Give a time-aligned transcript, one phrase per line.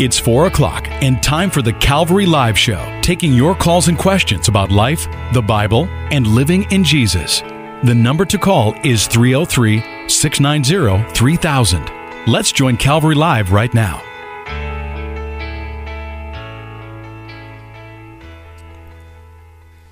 [0.00, 4.48] It's 4 o'clock and time for the Calvary Live Show, taking your calls and questions
[4.48, 7.42] about life, the Bible, and living in Jesus.
[7.84, 11.90] The number to call is 303 690 3000.
[12.26, 14.02] Let's join Calvary Live right now.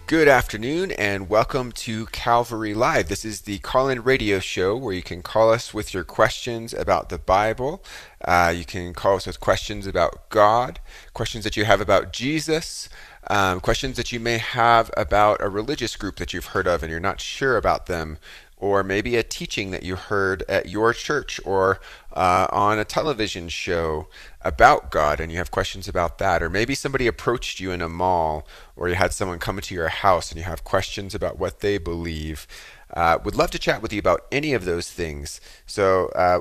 [0.08, 3.08] Good afternoon and welcome to Calvary Live.
[3.08, 6.72] This is the call in radio show where you can call us with your questions
[6.72, 7.84] about the Bible.
[8.24, 10.80] Uh, you can call us with questions about God,
[11.12, 12.88] questions that you have about Jesus,
[13.26, 16.90] um, questions that you may have about a religious group that you've heard of and
[16.90, 18.16] you're not sure about them
[18.56, 21.80] or maybe a teaching that you heard at your church or
[22.14, 24.08] uh, on a television show
[24.42, 26.42] about God and you have questions about that.
[26.42, 29.88] Or maybe somebody approached you in a mall or you had someone come into your
[29.88, 32.46] house and you have questions about what they believe.
[32.94, 35.40] Uh, would love to chat with you about any of those things.
[35.66, 36.40] So uh,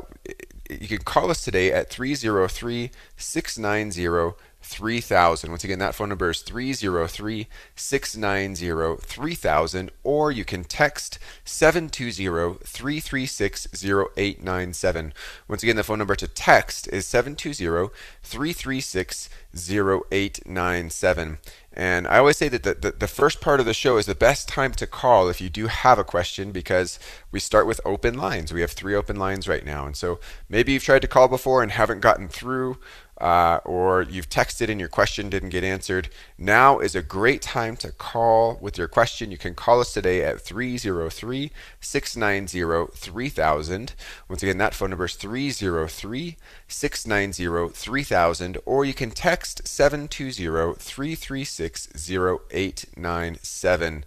[0.70, 4.36] you can call us today at 303 690
[4.68, 5.50] 3000.
[5.50, 13.68] Once again, that phone number is 303 690 3000, or you can text 720 336
[13.84, 15.14] 0897.
[15.48, 17.90] Once again, the phone number to text is 720
[18.22, 21.38] 336 0897.
[21.74, 24.16] And I always say that the, the, the, first part of the show is the
[24.16, 26.98] best time to call if you do have a question because
[27.32, 28.52] we start with open lines.
[28.52, 29.86] We have three open lines right now.
[29.86, 32.80] And so maybe you've tried to call before and haven't gotten through
[33.20, 37.76] uh, or you've texted and your question didn't get answered, now is a great time
[37.78, 39.32] to call with your question.
[39.32, 43.94] You can call us today at 303 690 3000.
[44.30, 46.38] Once again, that phone number is 303
[46.68, 54.06] 690 3000, or you can text 720 336 0897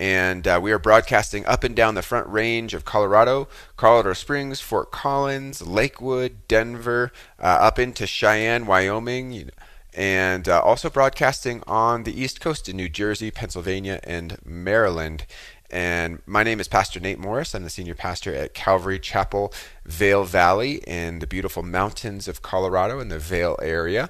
[0.00, 4.58] and uh, we are broadcasting up and down the front range of Colorado, Colorado Springs,
[4.58, 9.50] Fort Collins, Lakewood, Denver, uh, up into Cheyenne, Wyoming,
[9.92, 15.26] and uh, also broadcasting on the East Coast in New Jersey, Pennsylvania, and Maryland.
[15.70, 17.54] And my name is Pastor Nate Morris.
[17.54, 19.52] I'm the senior pastor at Calvary Chapel,
[19.84, 24.08] Vail Valley, in the beautiful mountains of Colorado in the Vail area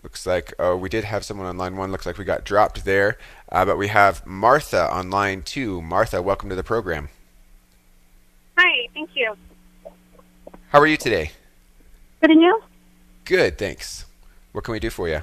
[0.04, 1.92] Looks like oh we did have someone on line one.
[1.92, 3.18] Looks like we got dropped there,
[3.52, 5.82] uh, but we have Martha on line two.
[5.82, 7.10] Martha, welcome to the program.
[8.60, 9.36] Hi, thank you.
[10.70, 11.32] How are you today?
[12.22, 12.62] Good, and you?
[13.26, 14.06] Good, thanks.
[14.52, 15.22] What can we do for you?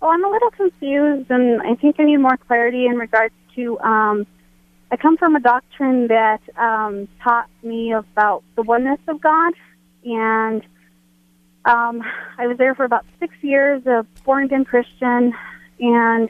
[0.00, 3.80] Well, I'm a little confused, and I think I need more clarity in regards to.
[3.80, 4.24] Um,
[4.92, 9.54] I come from a doctrine that um, taught me about the oneness of God,
[10.04, 10.62] and
[11.64, 12.02] um,
[12.36, 15.32] I was there for about six years, a born again Christian,
[15.80, 16.28] and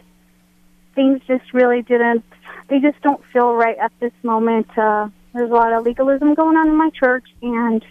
[0.94, 2.24] things just really didn't.
[2.68, 4.68] They just don't feel right at this moment.
[4.78, 7.84] Uh, there's a lot of legalism going on in my church, and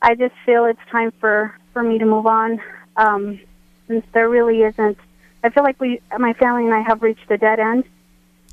[0.00, 2.58] I just feel it's time for for me to move on.
[2.96, 3.38] Um,
[3.86, 4.96] since there really isn't,
[5.44, 7.84] I feel like we, my family and I, have reached a dead end,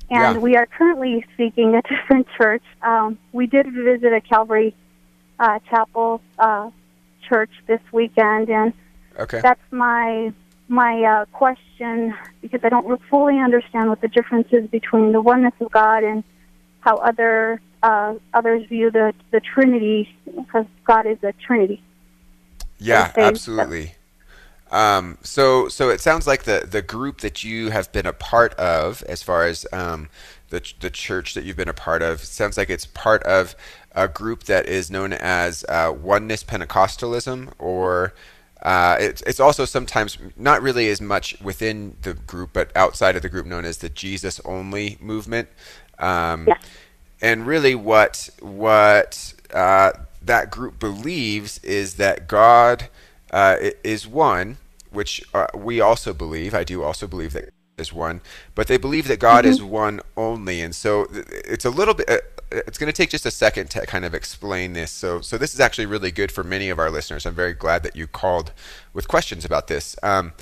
[0.09, 0.37] and Yeah.
[0.37, 2.63] we are currently seeking a different church.
[2.81, 4.75] Um, we did visit a Calvary
[5.39, 6.69] uh, Chapel uh,
[7.27, 8.73] church this weekend, and
[9.19, 9.41] Okay.
[9.41, 10.33] that's my
[10.67, 15.53] my uh, question because I don't fully understand what the difference is between the oneness
[15.59, 16.23] of God and
[16.81, 21.81] how other uh, others view the the Trinity because God is a Trinity.
[22.77, 23.94] Yeah, absolutely.
[24.75, 28.53] Um, so so it sounds like the the group that you have been a part
[28.55, 30.09] of, as far as um,
[30.49, 33.55] the the church that you've been a part of, sounds like it's part of
[33.93, 38.13] a group that is known as uh, Oneness Pentecostalism, or
[38.63, 43.21] uh, it's it's also sometimes not really as much within the group, but outside of
[43.21, 45.47] the group, known as the Jesus Only movement.
[45.99, 46.61] Um, Yes.
[47.21, 52.89] And really, what what uh, that group believes is that God
[53.31, 53.55] uh,
[53.85, 54.57] is one,
[54.95, 56.53] which uh, we also believe.
[56.53, 58.21] I do also believe that is one,
[58.55, 62.09] but they believe that God is one only, and so it's a little bit.
[62.09, 62.17] Uh,
[62.51, 64.91] it's going to take just a second to kind of explain this.
[64.91, 67.25] So, so this is actually really good for many of our listeners.
[67.25, 68.53] I'm very glad that you called
[68.93, 69.95] with questions about this.
[70.03, 70.33] Um,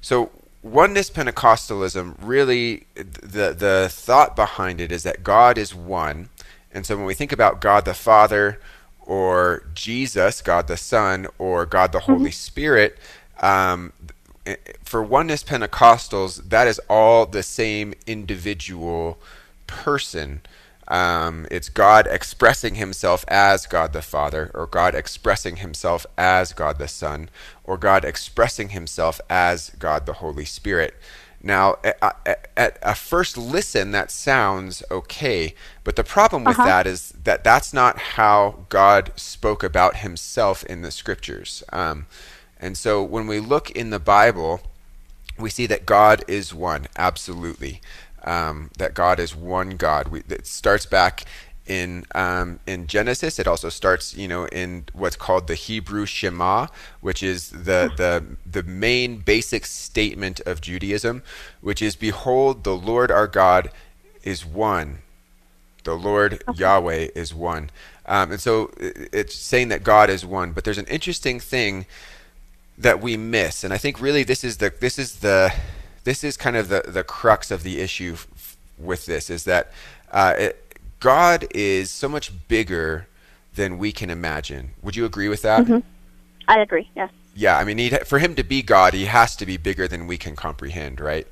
[0.00, 0.30] so,
[0.62, 6.28] oneness Pentecostalism really the the thought behind it is that God is one,
[6.72, 8.60] and so when we think about God the Father
[9.00, 12.98] or Jesus, God the Son, or God the Holy Spirit,
[13.40, 13.92] um,
[14.82, 19.18] for oneness Pentecostals, that is all the same individual
[19.66, 20.42] person.
[20.88, 26.78] Um, it's God expressing himself as God the Father, or God expressing himself as God
[26.78, 27.28] the Son,
[27.64, 30.94] or God expressing himself as God the Holy Spirit.
[31.42, 35.54] Now, at, at, at a first listen, that sounds okay,
[35.84, 40.82] but the problem with that is that that's not how God spoke about himself in
[40.82, 41.62] the scriptures.
[41.72, 42.06] Um,
[42.66, 44.60] and so when we look in the Bible,
[45.38, 47.80] we see that God is one, absolutely.
[48.24, 50.08] Um, that God is one God.
[50.08, 51.24] We, it starts back
[51.68, 53.38] in um, in Genesis.
[53.38, 56.66] It also starts, you know, in what's called the Hebrew Shema,
[57.00, 61.22] which is the the the main basic statement of Judaism,
[61.60, 63.70] which is, "Behold, the Lord our God
[64.24, 65.02] is one."
[65.84, 67.70] The Lord Yahweh is one,
[68.06, 70.50] um, and so it's saying that God is one.
[70.50, 71.86] But there's an interesting thing
[72.78, 75.52] that we miss and i think really this is the this is the
[76.04, 79.72] this is kind of the the crux of the issue f- with this is that
[80.12, 83.06] uh, it, god is so much bigger
[83.54, 85.82] than we can imagine would you agree with that
[86.48, 86.88] I agree.
[86.94, 87.10] Yes.
[87.34, 90.06] yeah i mean he'd, for him to be god he has to be bigger than
[90.06, 91.26] we can comprehend right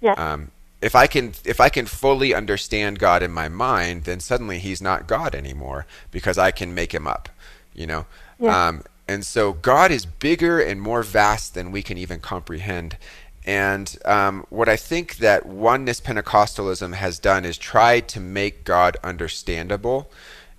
[0.00, 0.18] Yes.
[0.18, 0.50] um,
[0.82, 4.82] if I can if I can fully understand God in my mind, then suddenly He's
[4.82, 7.30] not God anymore because I can make Him up,
[7.74, 8.04] you know.
[8.38, 8.68] Yeah.
[8.68, 12.96] Um, and so God is bigger and more vast than we can even comprehend.
[13.44, 18.96] And um, what I think that oneness Pentecostalism has done is tried to make God
[19.04, 20.10] understandable.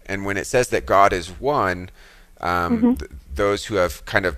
[0.05, 1.89] And when it says that God is one,
[2.39, 4.38] um, th- those who have kind of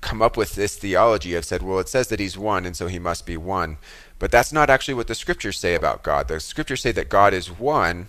[0.00, 2.86] come up with this theology have said, well, it says that he's one, and so
[2.86, 3.76] he must be one.
[4.18, 6.28] But that's not actually what the scriptures say about God.
[6.28, 8.08] The scriptures say that God is one,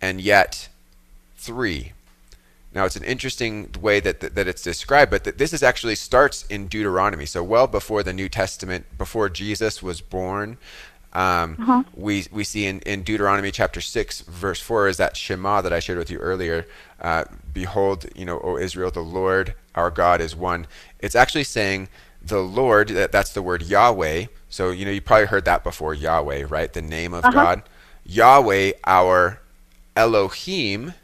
[0.00, 0.68] and yet
[1.36, 1.92] three.
[2.72, 5.96] Now, it's an interesting way that, that, that it's described, but that this is actually
[5.96, 7.26] starts in Deuteronomy.
[7.26, 10.56] So, well before the New Testament, before Jesus was born,
[11.12, 11.56] um,
[11.94, 15.80] we, we see in, in Deuteronomy chapter 6, verse 4, is that Shema that I
[15.80, 16.66] shared with you earlier.
[17.00, 20.66] Uh, Behold, you know, O Israel, the Lord our God is one.
[21.00, 21.88] It's actually saying
[22.22, 24.26] the Lord, that, that's the word Yahweh.
[24.48, 26.72] So, you know, you probably heard that before Yahweh, right?
[26.72, 27.62] The name of God.
[28.04, 29.40] Yahweh, our
[29.96, 30.94] Elohim,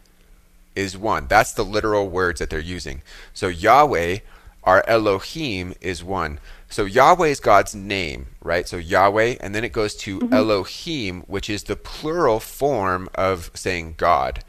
[0.76, 1.26] is one.
[1.26, 3.02] That's the literal words that they're using.
[3.34, 4.18] So Yahweh,
[4.62, 6.38] our Elohim, is one.
[6.68, 8.68] So Yahweh is God's name, right?
[8.68, 13.94] So Yahweh, and then it goes to Elohim, which is the plural form of saying
[13.96, 14.44] God.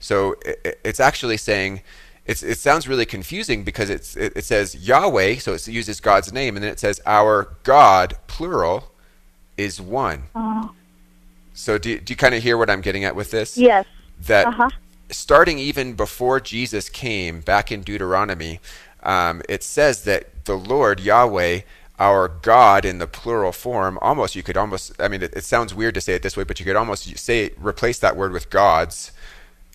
[0.00, 1.82] So it's actually saying,
[2.26, 6.32] it's, it sounds really confusing because it's, it, it says Yahweh, so it uses God's
[6.32, 8.92] name, and then it says our God, plural,
[9.56, 10.24] is one.
[10.34, 10.72] Oh.
[11.54, 13.58] So do, do you kind of hear what I'm getting at with this?
[13.58, 13.86] Yes.
[14.26, 14.70] that Uh-huh.
[15.10, 18.60] Starting even before Jesus came, back in Deuteronomy,
[19.02, 21.60] um, it says that the Lord Yahweh,
[21.98, 25.74] our God in the plural form, almost you could almost, I mean, it, it sounds
[25.74, 28.50] weird to say it this way, but you could almost say replace that word with
[28.50, 29.12] gods.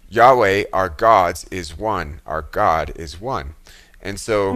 [0.09, 2.21] Yahweh, our gods, is one.
[2.25, 3.55] Our God is one,
[4.01, 4.53] and so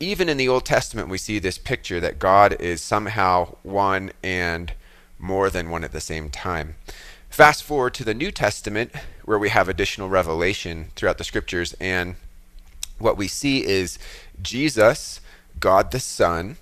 [0.00, 4.72] even in the Old Testament, we see this picture that God is somehow one and
[5.18, 6.76] more than one at the same time.
[7.28, 8.92] Fast forward to the New Testament,
[9.28, 12.16] where we have additional revelation throughout the scriptures, and
[12.98, 13.98] what we see is
[14.40, 15.20] Jesus,
[15.60, 16.56] God the Son,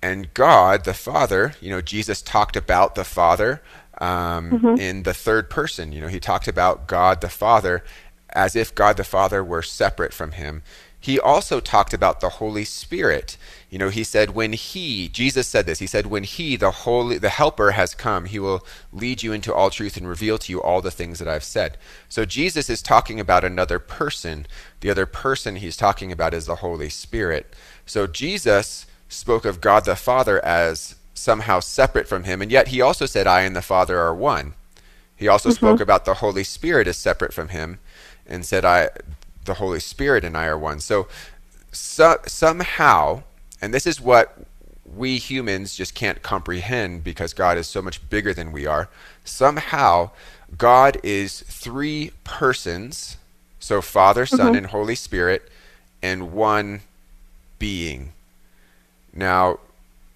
[0.00, 1.54] and God the Father.
[1.60, 3.60] You know, Jesus talked about the Father
[4.00, 5.90] um, in the third person.
[5.90, 7.82] You know, he talked about God the Father
[8.28, 10.62] as if God the Father were separate from him.
[11.02, 13.38] He also talked about the Holy Spirit.
[13.70, 17.16] You know, he said, when he, Jesus said this, he said, when he, the Holy,
[17.16, 20.60] the Helper has come, he will lead you into all truth and reveal to you
[20.60, 21.78] all the things that I've said.
[22.08, 24.46] So Jesus is talking about another person.
[24.80, 27.54] The other person he's talking about is the Holy Spirit.
[27.86, 32.80] So Jesus spoke of God the Father as somehow separate from him, and yet he
[32.80, 34.54] also said, I and the Father are one.
[35.16, 35.56] He also mm-hmm.
[35.56, 37.78] spoke about the Holy Spirit as separate from him
[38.26, 38.88] and said, I,
[39.50, 40.78] the Holy Spirit and I are one.
[40.78, 41.08] So,
[41.72, 43.24] so somehow,
[43.60, 44.38] and this is what
[44.96, 48.88] we humans just can't comprehend because God is so much bigger than we are.
[49.24, 50.10] Somehow,
[50.56, 53.16] God is three persons,
[53.58, 54.56] so Father, Son, mm-hmm.
[54.56, 55.50] and Holy Spirit,
[56.00, 56.82] and one
[57.58, 58.12] being.
[59.12, 59.58] Now,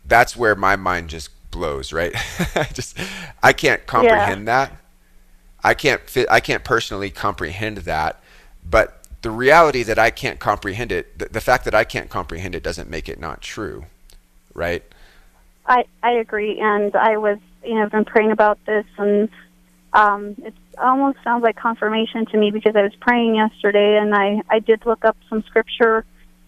[0.05, 2.15] that's where my mind just blows, right?
[2.57, 2.97] I just
[3.43, 4.73] I can't comprehend that.
[5.63, 8.21] I can't fit, I can't personally comprehend that,
[8.69, 12.55] but the reality that I can't comprehend it, the, the fact that I can't comprehend
[12.55, 13.87] it doesn't make it not true,
[14.53, 14.85] right?
[15.67, 19.31] I I agree, and I was you know been praying about this, and
[19.95, 24.43] um, it almost sounds like confirmation to me because I was praying yesterday, and I
[24.51, 26.05] I did look up some scripture,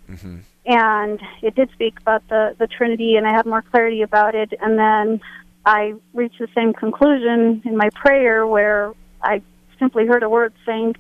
[0.07, 4.35] hmm and it did speak about the the Trinity, and I had more clarity about
[4.35, 5.23] it, and then
[5.65, 8.93] I reached the same conclusion in my prayer where
[9.23, 9.41] I
[9.79, 10.97] simply heard a word saying,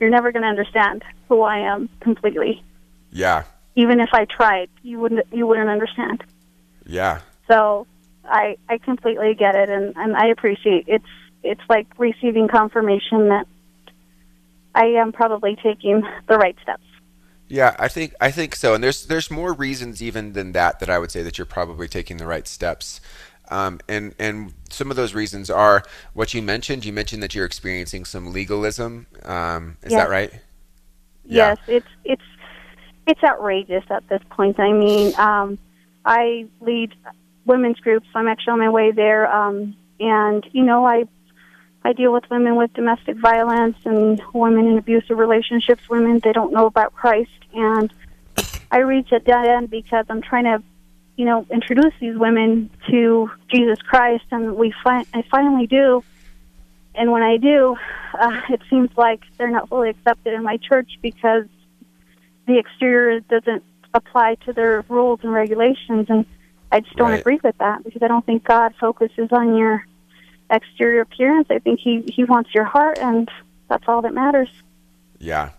[0.00, 2.64] "You're never going to understand who I am completely."
[3.12, 3.44] Yeah,
[3.76, 6.24] Even if I tried, you wouldn't you wouldn't understand.
[6.86, 7.86] yeah, So
[8.24, 11.04] I I completely get it, and and I appreciate it's
[11.42, 13.46] it's like receiving confirmation that
[14.74, 16.84] I am probably taking the right steps.
[17.48, 17.74] yeah.
[17.78, 20.98] I think I think so, and there's there's more reasons even than that that I
[21.00, 23.00] would say that you're probably taking the right steps.
[23.50, 25.82] Um, and and some of those reasons are
[26.14, 26.84] what you mentioned.
[26.84, 29.06] You mentioned that you're experiencing some legalism.
[29.24, 30.02] Um, is Yes.
[30.04, 30.32] that right?
[31.24, 31.48] Yeah.
[31.50, 32.22] Yes, it's it's
[33.06, 34.60] it's outrageous at this point.
[34.60, 35.58] I mean, um,
[36.04, 36.94] I lead
[37.44, 38.06] women's groups.
[38.14, 41.04] I'm actually on my way there, um, and you know, I
[41.82, 45.88] I deal with women with domestic violence and women in abusive relationships.
[45.88, 47.92] Women they don't know about Christ, and
[48.70, 50.62] I reach a dead end because I'm trying to,
[51.20, 56.02] you know, introduce these women to Jesus Christ, and we fi- I finally do.
[56.94, 57.76] And when I do,
[58.18, 61.44] uh, it seems like they're not fully accepted in my church because
[62.46, 63.62] the exterior doesn't
[63.92, 66.06] apply to their rules and regulations.
[66.08, 66.24] And
[66.72, 67.20] I just don't Right.
[67.20, 69.84] agree with that because I don't think God focuses on your
[70.48, 71.48] exterior appearance.
[71.50, 73.28] I think He He wants your heart, and
[73.68, 74.48] that's all that matters.
[75.18, 75.50] Yeah.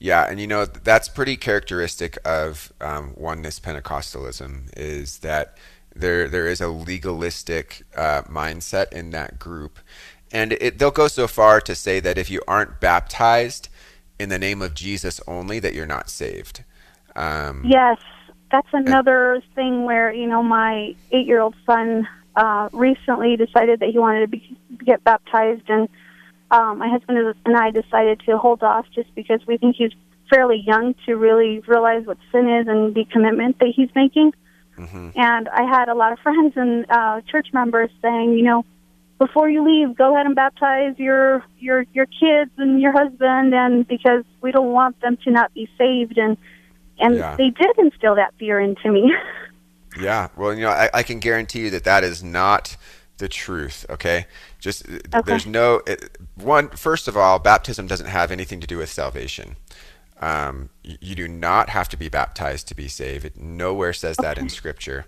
[0.00, 5.58] Yeah, and you know that's pretty characteristic of um, oneness Pentecostalism is that
[5.94, 9.78] there there is a legalistic uh, mindset in that group,
[10.32, 13.68] and it, they'll go so far to say that if you aren't baptized
[14.18, 16.64] in the name of Jesus only, that you're not saved.
[17.14, 17.98] Um, Yes,
[18.50, 24.20] that's another thing where you know my eight-year-old son uh, recently decided that he wanted
[24.20, 25.90] to be, get baptized, and
[26.50, 29.92] um, my husband and I decided to hold off just because we think he's
[30.28, 34.32] fairly young to really realize what sin is and the commitment that he's making.
[34.78, 35.12] mhm.
[35.16, 38.64] And I had a lot of friends and uh, church members saying, you know,
[39.18, 43.86] before you leave, go ahead and baptize your your your kids and your husband, and
[43.86, 46.16] because we don't want them to not be saved.
[46.16, 46.36] And
[46.98, 47.36] and Yeah.
[47.36, 49.14] they did instill that fear into me.
[50.00, 52.76] Yeah, well, you know, I, I can guarantee you that that is not
[53.18, 53.84] the truth.
[53.90, 54.26] Okay,
[54.60, 56.68] just uh, there's no it, one.
[56.70, 59.56] First of all, baptism doesn't have anything to do with salvation.
[60.20, 63.24] Um, y- you do not have to be baptized to be saved.
[63.24, 65.06] It nowhere says that in Scripture.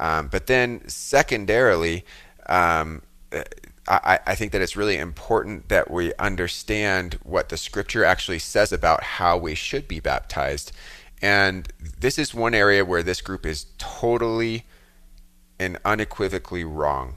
[0.00, 2.04] Um, but then, secondarily,
[2.46, 3.42] um, uh,
[3.86, 8.72] I, I think that it's really important that we understand what the Scripture actually says
[8.72, 10.72] about how we should be baptized.
[11.20, 14.64] And this is one area where this group is totally
[15.58, 17.16] and unequivocally wrong.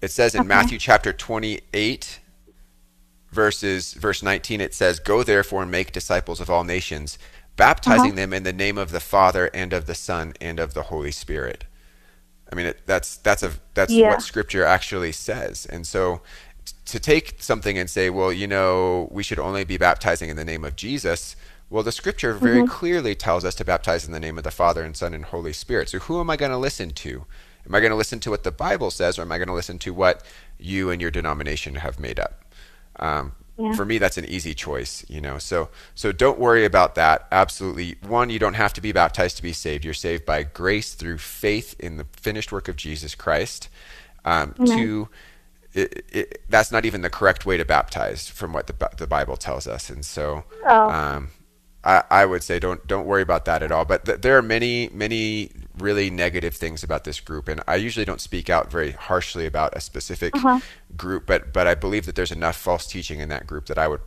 [0.00, 2.20] It says in Matthew chapter 28,
[3.30, 7.18] verses verse 19 it says go therefore and make disciples of all nations
[7.56, 8.16] baptizing uh-huh.
[8.16, 11.10] them in the name of the father and of the son and of the holy
[11.10, 11.64] spirit.
[12.50, 14.10] I mean it, that's that's a that's Yeah.
[14.10, 15.66] what scripture actually says.
[15.66, 16.22] And so
[16.64, 20.36] t- to take something and say well you know we should only be baptizing in
[20.36, 21.36] the name of jesus
[21.68, 22.68] well the scripture very mm-hmm.
[22.68, 25.52] clearly tells us to baptize in the name of the father and son and holy
[25.52, 25.88] spirit.
[25.90, 27.26] So who am i going to listen to
[27.68, 29.54] am i going to listen to what the bible says or am i going to
[29.54, 30.22] listen to what
[30.58, 32.44] you and your denomination have made up
[33.00, 33.72] um, Yeah.
[33.72, 35.38] For me, that's an easy choice, you know.
[35.38, 37.26] So, so don't worry about that.
[37.32, 39.84] Absolutely, one, you don't have to be baptized to be saved.
[39.84, 43.68] You're saved by grace through faith in the finished work of Jesus Christ.
[44.24, 45.08] Um, two,
[45.74, 49.36] it, it, that's not even the correct way to baptize, from what the the Bible
[49.36, 49.90] tells us.
[49.90, 50.90] And so, Oh.
[50.90, 51.30] um,
[51.88, 53.84] I, I would say don't don't worry about that at all.
[53.84, 58.04] But th- there are many many really negative things about this group, and I usually
[58.04, 60.60] don't speak out very harshly about a specific Uh-huh.
[60.96, 63.88] group, but but I believe that there's enough false teaching in that group that I
[63.88, 64.00] would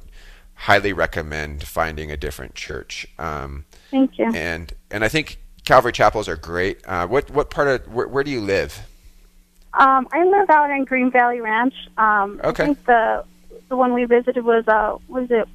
[0.54, 3.08] highly recommend finding a different church.
[3.18, 4.32] Um, Thank you.
[4.34, 6.82] and and I think Calvary chapels are great.
[6.86, 8.82] Uh, what what part of where, where do you live?
[9.74, 11.74] Um, I live out in Green Valley Ranch.
[11.98, 12.64] Um, Okay.
[12.64, 13.24] I think the
[13.70, 15.48] the one we visited was uh was it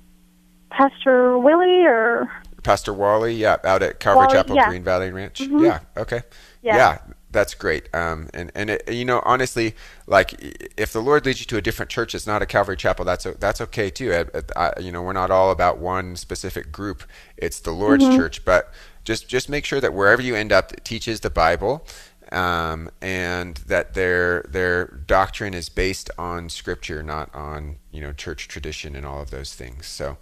[0.70, 2.30] Pastor Willie or
[2.62, 4.62] Pastor Wally, yeah, out at Calvary Wally, Chapel, yeah.
[4.62, 4.70] Mm-hmm.
[4.70, 5.40] Green Valley Ranch.
[5.40, 6.22] Yeah, okay.
[6.62, 6.98] Yeah.
[7.30, 7.88] that's great.
[7.94, 9.74] Um, and and it, you know, honestly,
[10.06, 10.34] like
[10.76, 13.04] if the Lord leads you to a different church, it's not a Calvary Chapel.
[13.04, 14.12] That's o- that's okay too.
[14.12, 17.04] I, I, you know, we're not all about one specific group.
[17.36, 18.16] It's the Lord's Mm-hmm.
[18.16, 18.72] church, but
[19.04, 21.86] just just make sure that wherever you end up, it teaches the Bible.
[22.32, 28.48] Um, and that their their doctrine is based on Scripture, not on you know church
[28.48, 29.86] tradition and all of those things.
[29.86, 30.18] So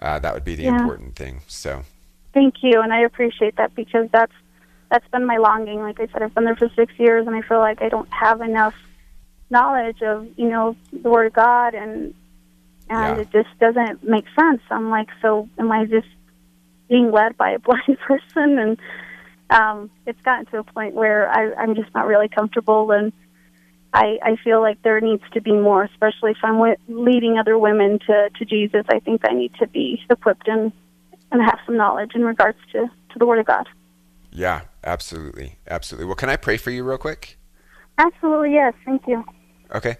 [0.00, 0.78] uh, that would be the Yeah.
[0.78, 1.42] important thing.
[1.46, 1.84] So
[2.34, 4.32] Thank you, and I appreciate that because that's
[4.90, 5.80] that's been my longing.
[5.80, 8.08] Like I said, I've been there for six years, and I feel like I don't
[8.12, 8.74] have enough
[9.50, 12.14] knowledge of you know the Word of God, and
[12.90, 13.22] and Yeah.
[13.22, 14.62] it just doesn't make sense.
[14.70, 16.08] I'm like, so am I just
[16.88, 18.58] being led by a blind person?
[18.58, 18.78] And
[19.50, 23.12] um, it's gotten to a point where I, I'm just not really comfortable, and
[23.94, 27.58] I, I feel like there needs to be more, especially if I'm wi- leading other
[27.58, 28.84] women to to Jesus.
[28.90, 30.72] I think I need to be equipped and
[31.30, 33.66] and have some knowledge in regards to to the Word of God.
[34.30, 35.58] Yeah, absolutely.
[35.68, 36.06] Absolutely.
[36.06, 37.38] Well, can I pray for you real quick?
[37.96, 38.74] Absolutely, yes.
[38.84, 39.24] Thank you.
[39.74, 39.96] Okay.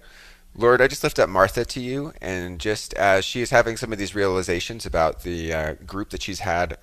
[0.55, 3.93] Lord, I just lift up Martha to you, and just as she is having some
[3.93, 6.77] of these realizations about the uh, group that she's had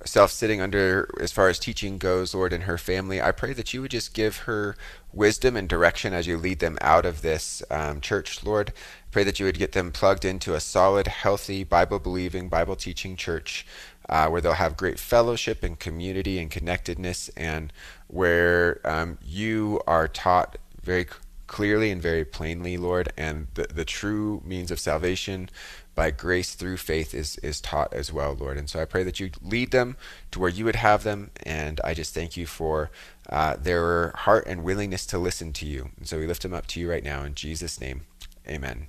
[0.00, 3.72] herself sitting under as far as teaching goes, Lord, and her family, I pray that
[3.74, 4.76] you would just give her
[5.12, 8.72] wisdom and direction as you lead them out of this um, church, Lord.
[9.10, 13.16] Pray that you would get them plugged into a solid, healthy, Bible believing, Bible teaching
[13.16, 13.66] church
[14.08, 17.72] uh, where they'll have great fellowship and community and connectedness, and
[18.06, 21.06] where um, you are taught very
[21.46, 25.50] clearly and very plainly, Lord, and the, the true means of salvation
[25.98, 28.56] by grace through faith is, is taught as well, Lord.
[28.56, 29.96] And so I pray that you lead them
[30.30, 32.92] to where you would have them, and I just thank you for
[33.28, 35.90] uh, their heart and willingness to listen to you.
[35.96, 38.02] And so we lift them up to you right now in Jesus' name.
[38.46, 38.86] Amen.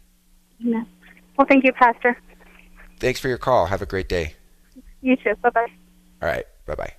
[0.62, 0.86] Amen.
[1.36, 2.16] Well, thank you, Pastor.
[3.00, 3.66] Thanks for your call.
[3.66, 4.36] Have a great day.
[5.02, 5.34] You too.
[5.42, 5.68] Bye bye.
[6.22, 6.46] All right.
[6.68, 6.99] Bye bye.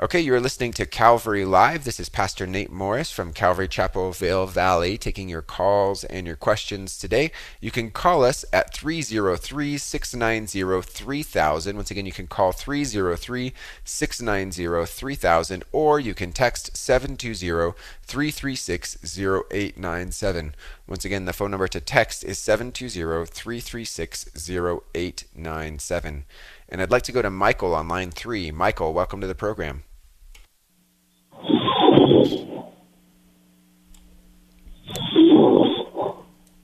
[0.00, 1.84] Okay, you're listening to Calvary Live.
[1.84, 6.34] This is Pastor Nate Morris from Calvary Chapel, Vail Valley, taking your calls and your
[6.34, 7.30] questions today.
[7.60, 11.76] You can call us at 303 690 3000.
[11.76, 13.54] Once again, you can call 303
[13.84, 20.54] 690 3000, or you can text 720 336 0897.
[20.88, 26.24] Once again, the phone number to text is 720 336 0897.
[26.68, 28.50] And I'd like to go to Michael on line three.
[28.50, 29.84] Michael, welcome to the program.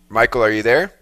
[0.08, 0.92] Michael, are you there?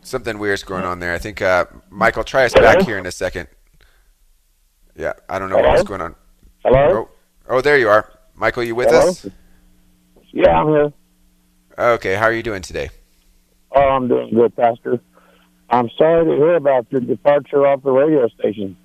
[0.00, 1.14] Something weird's going on there.
[1.14, 3.48] I think, uh, Michael, try us back here in a second.
[4.96, 6.14] Yeah, I don't know what's going on.
[6.64, 7.08] Hello?
[7.08, 7.08] Oh,
[7.48, 8.12] oh, there you are.
[8.34, 9.08] Michael, you with Hello?
[9.08, 9.26] us?
[10.32, 10.92] Yeah, I'm here.
[11.78, 12.90] Okay, how are you doing today?
[13.74, 15.00] Oh, I'm doing good, Pastor.
[15.70, 18.76] I'm sorry to hear about your departure off the radio station.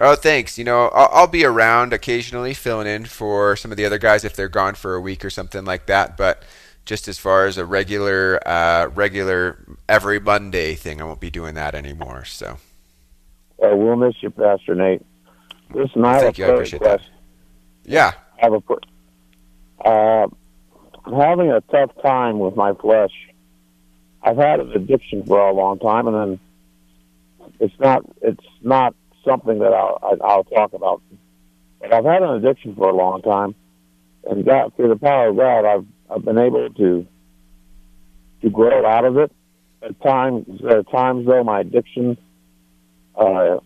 [0.00, 0.56] Oh, thanks.
[0.56, 4.24] You know, I'll, I'll be around occasionally filling in for some of the other guys
[4.24, 6.16] if they're gone for a week or something like that.
[6.16, 6.44] But
[6.84, 9.58] just as far as a regular, uh, regular
[9.88, 12.24] every Monday thing, I won't be doing that anymore.
[12.24, 12.58] So
[13.60, 15.02] Uh, we'll miss you, Pastor Nate.
[15.74, 16.46] Listen, I thank you.
[16.46, 17.00] I appreciate that.
[17.84, 18.12] Yeah.
[18.40, 20.28] I have a, uh,
[21.04, 23.10] I'm having a tough time with my flesh.
[24.28, 26.40] I've had an addiction for a long time, and then
[27.60, 31.00] it's not it's not something that I'll I'll talk about.
[31.80, 33.54] But I've had an addiction for a long time,
[34.28, 37.06] and God, through the power of God, I've I've been able to
[38.42, 39.32] to grow out of it.
[39.80, 42.18] At times, there are times though my addiction
[43.16, 43.60] uh,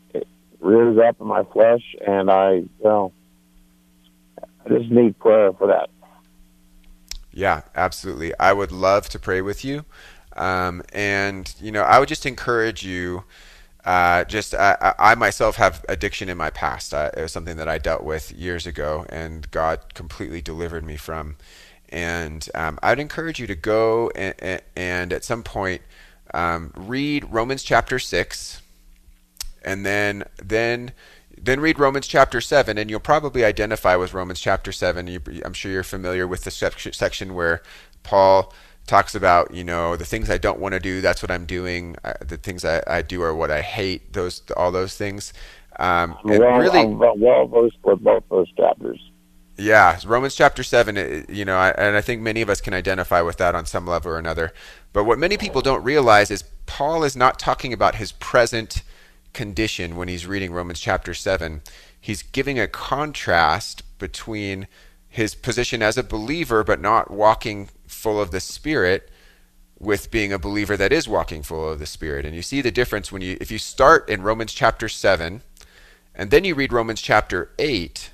[0.60, 3.12] rears up in my flesh, and I well,
[4.64, 5.90] I just need prayer for that.
[7.32, 8.32] Yeah, absolutely.
[8.38, 9.84] I would love to pray with you.
[10.36, 13.24] Um, and, you know, I would just encourage you.
[13.84, 16.92] Uh, just I, I myself have addiction in my past.
[16.92, 21.34] It was something that I dealt with years ago, and God completely delivered me from.
[21.88, 25.82] And um, I'd encourage you to go and, and at some point
[26.32, 28.62] um, read Romans chapter six,
[29.64, 30.92] and then then
[31.36, 35.52] then read Romans chapter 7 and you'll probably identify with Romans chapter 7 you, I'm
[35.54, 37.62] sure you're familiar with the section where
[38.02, 38.52] Paul
[38.86, 41.96] talks about you know the things I don't want to do that's what I'm doing
[42.04, 45.32] uh, the things I, I do are what I hate those all those things
[45.78, 49.00] um, well, really I'm well versed with both those chapters.
[49.56, 52.74] Yeah, Romans chapter 7, it- you know, I, and I think many of us can
[52.74, 54.52] identify with that on some level or another.
[54.92, 58.82] But what many people don't realize is Paul is not talking about his present
[59.32, 61.62] condition when he's reading Romans chapter 7.
[62.00, 64.66] He's giving a contrast between
[65.12, 69.10] his position as a believer but not walking full of the Spirit
[69.78, 72.24] with being a believer that is walking full of the Spirit.
[72.24, 75.42] And you see the difference when you, if you start in Romans chapter 7
[76.14, 78.10] and then you read Romans chapter 8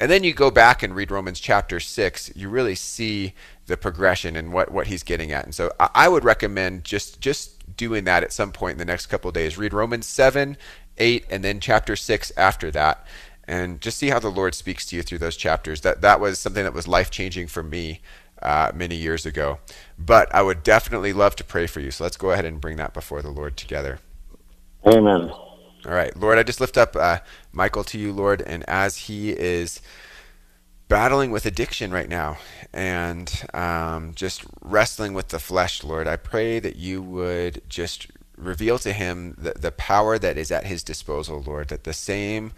[0.00, 3.34] and then you go back and read Romans chapter 6, you really see
[3.66, 5.44] the progression and what, what he's getting at.
[5.44, 8.84] And so I, I would recommend just just doing that at some point in the
[8.86, 9.58] next couple days.
[9.58, 10.56] Read Romans 7,
[10.96, 13.06] 8, and then chapter 6 after that.
[13.52, 15.82] And just see how the Lord speaks to you through those chapters.
[15.82, 18.00] That that was something that was life changing for me
[18.40, 19.58] uh, many years ago.
[19.98, 21.90] But I would definitely love to pray for you.
[21.90, 23.98] So let's go ahead and bring that before the Lord together.
[24.86, 25.30] Amen.
[25.84, 27.18] All right, Lord, I just lift up uh,
[27.52, 29.80] Michael to you, Lord, and as he is
[30.88, 32.38] battling with addiction right now
[32.72, 38.78] and um, just wrestling with the flesh, Lord, I pray that you would just reveal
[38.78, 42.52] to him the, the power that is at his disposal, Lord, that the same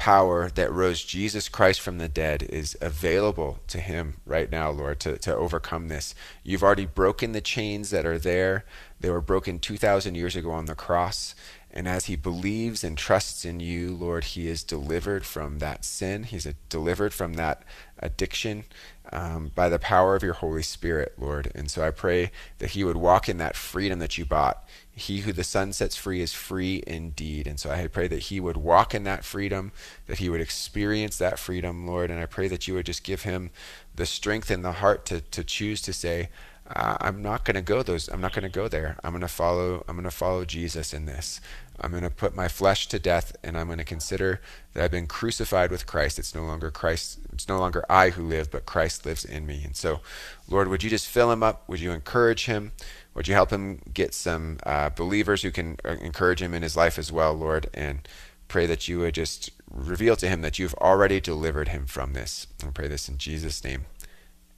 [0.00, 4.98] power that rose Jesus Christ from the dead is available to him right now, Lord,
[5.00, 6.14] to, to overcome this.
[6.42, 8.64] You've already broken the chains that are there.
[8.98, 11.34] They were broken 2,000 years ago on the cross.
[11.70, 16.24] And as he believes and trusts in you, Lord, he is delivered from that sin.
[16.24, 17.62] He's delivered from that
[17.98, 18.64] addiction
[19.12, 21.52] um, by the power of your Holy Spirit, Lord.
[21.54, 24.64] And so I pray that he would walk in that freedom that you bought.
[24.94, 27.46] He who the Son sets free is free indeed.
[27.46, 29.72] And so I pray that he would walk in that freedom,
[30.06, 32.10] that he would experience that freedom, Lord.
[32.10, 33.50] And I pray that you would just give him
[33.94, 36.28] the strength and the heart to, to choose to say,
[36.74, 38.08] uh, I'm not going to go those.
[38.08, 38.96] I'm not going to go there.
[39.02, 39.84] I'm going to follow.
[39.88, 41.40] I'm going to follow Jesus in this.
[41.80, 44.40] I'm going to put my flesh to death, and I'm going to consider
[44.74, 46.18] that I've been crucified with Christ.
[46.18, 47.18] It's no longer Christ.
[47.32, 49.62] It's no longer I who live, but Christ lives in me.
[49.64, 50.00] And so,
[50.48, 51.68] Lord, would you just fill him up?
[51.68, 52.72] Would you encourage him?
[53.14, 56.76] Would you help him get some uh, believers who can uh, encourage him in his
[56.76, 57.68] life as well, Lord?
[57.74, 58.06] And
[58.48, 62.46] pray that you would just reveal to him that you've already delivered him from this.
[62.64, 63.86] I pray this in Jesus' name.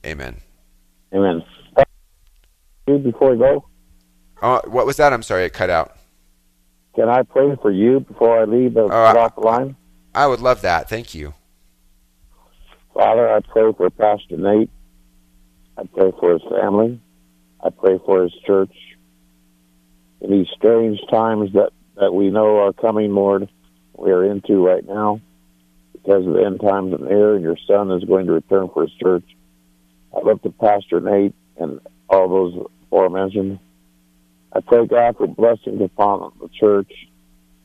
[0.05, 0.41] Amen.
[1.13, 1.43] Amen.
[2.85, 3.65] Before we go,
[4.41, 5.13] Oh, what was that?
[5.13, 5.95] I'm sorry, it cut out.
[6.95, 9.75] can I pray for you before I leave the, I- off the line?
[10.15, 10.89] I would love that.
[10.89, 11.33] Thank you.
[12.93, 14.69] Father, I pray for Pastor Nate.
[15.77, 16.99] I pray for his family.
[17.63, 18.73] I pray for his church.
[20.21, 23.49] In these strange times that, that we know are coming, Lord,
[23.97, 25.21] we are into right now
[25.93, 28.83] because of the end times and near, and your son is going to return for
[28.83, 29.23] his church.
[30.13, 33.59] I lift to Pastor Nate and all those aforementioned.
[34.51, 36.91] I pray, God, for blessings upon the church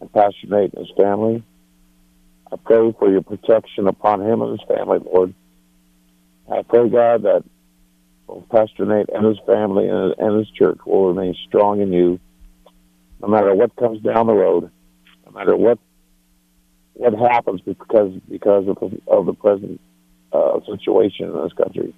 [0.01, 1.43] and Pastor Nate and his family.
[2.53, 5.35] I pray for your protection upon him and his family, Lord.
[6.51, 7.45] I pray, God, that
[8.51, 12.21] Pastor Nate and his family and, and his church will remain strong in you,
[13.21, 14.71] no matter what comes down the road,
[15.27, 15.79] no matter what
[16.95, 19.81] what happens because because of the, of the present
[20.33, 21.95] uh, situation in this country.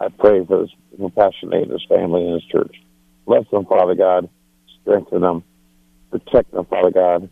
[0.00, 2.74] I pray for, this, for Pastor Nate and his family and his church.
[3.26, 4.28] Bless them, Father God.
[4.80, 5.44] Strengthen them.
[6.10, 7.28] Protect them, Father God.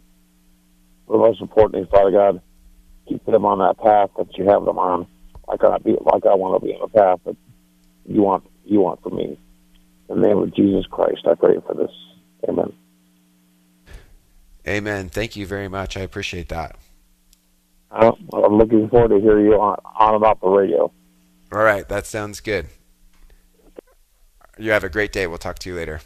[1.09, 2.41] But most importantly, Father God,
[3.09, 5.07] keep them on that path that you have them on.
[5.49, 7.37] Like I be, like I want to be on the path that
[8.07, 9.39] you want you want for me.
[10.09, 11.91] In the name of Jesus Christ, I pray for this.
[12.49, 12.73] Amen.
[14.67, 15.09] Amen.
[15.09, 15.97] Thank you very much.
[15.97, 16.77] I appreciate that.
[17.91, 20.93] I'm looking forward to hear you on on about the radio.
[21.53, 22.67] All right, that sounds good.
[24.59, 25.27] You have a great day.
[25.27, 26.01] We'll talk to you later.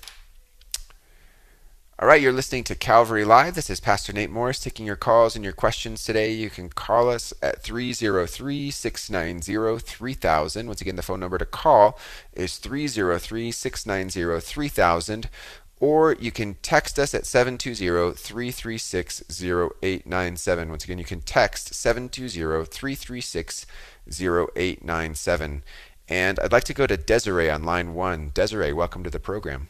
[1.97, 3.55] All right, you're listening to Calvary Live.
[3.55, 6.33] This is Pastor Nate Morris taking your calls and your questions today.
[6.33, 10.67] You can call us at 303 690 3000.
[10.67, 11.97] Once again, the phone number to call
[12.33, 15.31] is 303 690 3000.
[15.79, 20.69] Or you can text us at 720 336 0897.
[20.69, 23.67] Once again, you can text 720 336
[24.09, 25.63] 0897.
[26.09, 28.33] And I'd like to go to Desiree on line one.
[28.35, 29.69] Desiree, welcome to the program.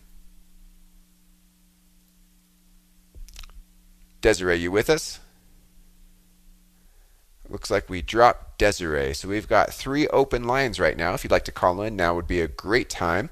[4.24, 5.20] Desiree, you with us?
[7.46, 9.12] Looks like we dropped Desiree.
[9.12, 11.12] So we've got three open lines right now.
[11.12, 13.28] If you'd like to call in, now would be a great time.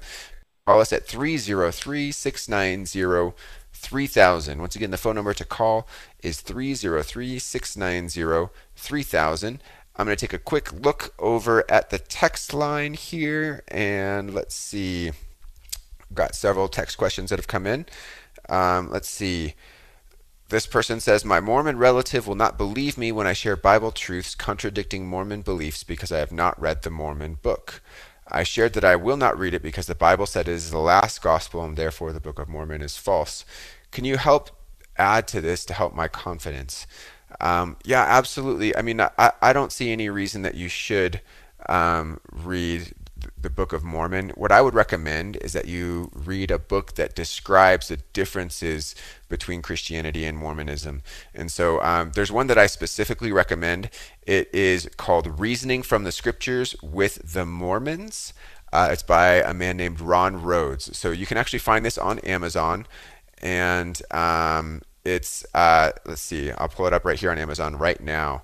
[0.67, 3.33] Call us at 303 690
[3.73, 4.59] 3000.
[4.59, 5.87] Once again, the phone number to call
[6.21, 9.63] is 303 690 3000.
[9.95, 14.53] I'm going to take a quick look over at the text line here and let's
[14.53, 15.07] see.
[15.07, 17.87] I've got several text questions that have come in.
[18.47, 19.55] Um, let's see.
[20.49, 24.35] This person says, My Mormon relative will not believe me when I share Bible truths
[24.35, 27.81] contradicting Mormon beliefs because I have not read the Mormon book.
[28.27, 30.77] I shared that I will not read it because the Bible said it is the
[30.79, 33.45] last gospel and therefore the Book of Mormon is false.
[33.91, 34.51] Can you help
[34.97, 36.87] add to this to help my confidence?
[37.41, 38.75] Um, yeah, absolutely.
[38.75, 41.21] I mean, I, I don't see any reason that you should
[41.67, 42.93] um, read
[43.43, 47.15] the Book of Mormon, what I would recommend is that you read a book that
[47.15, 48.95] describes the differences
[49.29, 51.03] between Christianity and Mormonism.
[51.35, 53.89] And so um, there's one that I specifically recommend.
[54.25, 58.33] It is called Reasoning from the Scriptures with the Mormons.
[58.71, 60.97] Uh, it's by a man named Ron Rhodes.
[60.97, 62.87] So you can actually find this on Amazon.
[63.41, 68.01] And um, it's, uh, let's see, I'll pull it up right here on Amazon right
[68.01, 68.43] now.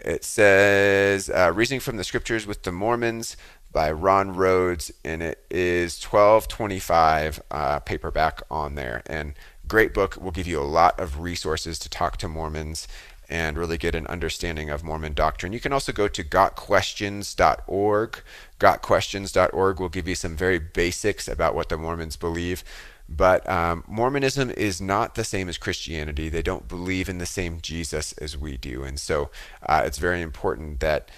[0.00, 3.36] It says, uh, Reasoning from the Scriptures with the Mormons
[3.72, 9.02] by Ron Rhodes, and it is 1225 uh, paperback on there.
[9.06, 9.34] And
[9.66, 10.16] great book.
[10.16, 12.88] Will give you a lot of resources to talk to Mormons
[13.28, 15.52] and really get an understanding of Mormon doctrine.
[15.52, 18.22] You can also go to gotquestions.org.
[18.58, 22.64] Gotquestions.org will give you some very basics about what the Mormons believe.
[23.08, 26.28] But um, Mormonism is not the same as Christianity.
[26.28, 28.84] They don't believe in the same Jesus as we do.
[28.84, 29.30] And so
[29.62, 31.10] uh, it's very important that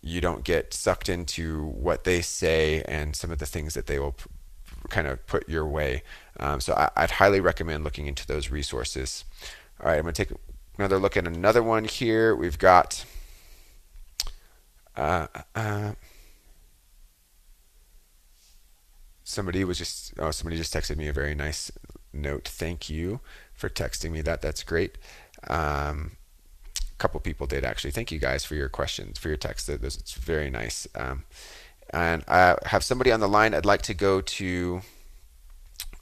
[0.00, 3.98] you don't get sucked into what they say and some of the things that they
[3.98, 4.30] will p-
[4.88, 6.02] kind of put your way.
[6.38, 9.24] Um, so I, would highly recommend looking into those resources.
[9.80, 10.36] All right, I'm going to take
[10.78, 12.34] another look at another one here.
[12.34, 13.04] We've got.
[14.96, 15.92] Uh, uh,
[19.26, 21.70] somebody was just oh somebody just texted me a very nice
[22.12, 23.20] note thank you
[23.52, 24.96] for texting me that that's great
[25.48, 26.12] um,
[26.98, 27.90] couple people did actually.
[27.90, 29.68] Thank you guys for your questions for your text.
[29.68, 30.86] It's very nice.
[30.94, 31.24] Um,
[31.90, 33.54] and i have somebody on the line.
[33.54, 34.80] I'd like to go to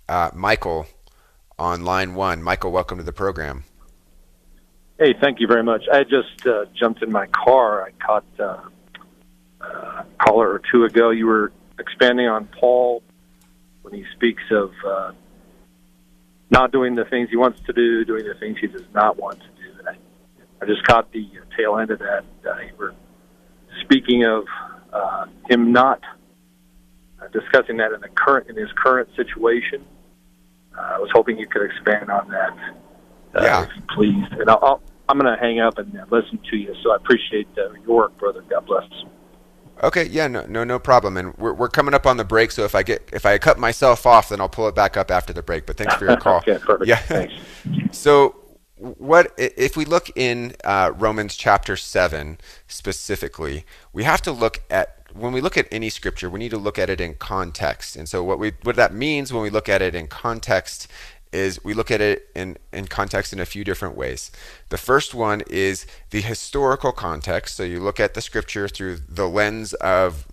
[0.09, 0.87] uh, michael
[1.59, 2.43] on line one.
[2.43, 3.65] Michael welcome to the program.
[4.99, 5.85] Hey thank you very much.
[5.93, 7.85] I just uh, jumped in my car.
[7.85, 8.61] I caught uh,
[9.61, 11.11] a caller or two ago.
[11.11, 13.03] You were expanding on paul
[13.83, 15.13] when he speaks of uh,
[16.51, 19.41] not doing the things he wants to do, doing the things he does not want.
[19.41, 19.54] to
[20.61, 22.25] I, just caught the tail end of that.
[22.47, 22.95] Uh, you were
[23.83, 24.45] speaking of
[24.93, 26.01] uh, him not
[27.21, 29.85] uh, discussing that in the current in his current situation.
[30.77, 32.57] Uh, I was hoping you could expand on that,
[33.35, 33.69] uh, yeah.
[33.95, 34.25] please.
[34.33, 36.75] And I'll, I'll, I'm going to hang up and listen to you.
[36.83, 38.43] So I appreciate uh, your work, brother.
[38.49, 38.85] God bless.
[39.83, 41.17] Okay, yeah, no, no, no problem.
[41.17, 43.59] And we're, we're coming up on the break, so if I get if I cut
[43.59, 45.67] myself off, then I'll pull it back up after the break.
[45.67, 46.39] But thanks for your call.
[46.39, 46.89] okay, perfect.
[46.89, 46.97] Yeah.
[46.97, 47.35] Thanks.
[47.91, 48.37] so,
[48.77, 53.65] what if we look in uh, Romans chapter seven specifically?
[53.93, 56.79] We have to look at when we look at any scripture, we need to look
[56.79, 57.95] at it in context.
[57.95, 60.89] And so, what we what that means when we look at it in context
[61.35, 64.31] is we look at it in, in context in a few different ways.
[64.69, 67.57] The first one is the historical context.
[67.57, 70.29] So you look at the scripture through the lens of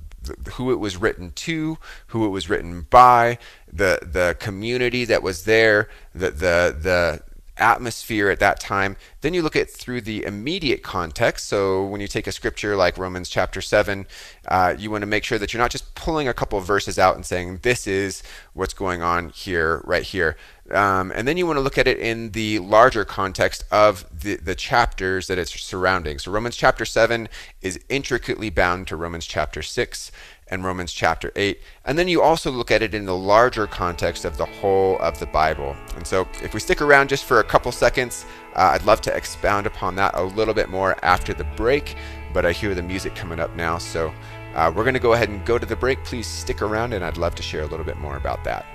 [0.53, 3.39] who it was written to, who it was written by,
[3.71, 7.21] the the community that was there, the the the
[7.61, 8.97] atmosphere at that time.
[9.21, 11.47] Then you look at through the immediate context.
[11.47, 14.07] So when you take a scripture like Romans chapter 7,
[14.47, 16.99] uh, you want to make sure that you're not just pulling a couple of verses
[16.99, 20.35] out and saying, this is what's going on here, right here.
[20.71, 24.37] Um, and then you want to look at it in the larger context of the,
[24.37, 26.17] the chapters that it's surrounding.
[26.17, 27.27] So Romans chapter 7
[27.61, 30.11] is intricately bound to Romans chapter 6
[30.51, 31.59] and Romans chapter 8.
[31.85, 35.17] And then you also look at it in the larger context of the whole of
[35.19, 35.75] the Bible.
[35.95, 39.15] And so if we stick around just for a couple seconds, uh, I'd love to
[39.15, 41.95] expound upon that a little bit more after the break.
[42.33, 43.77] But I hear the music coming up now.
[43.77, 44.13] So
[44.53, 46.03] uh, we're going to go ahead and go to the break.
[46.03, 48.65] Please stick around, and I'd love to share a little bit more about that.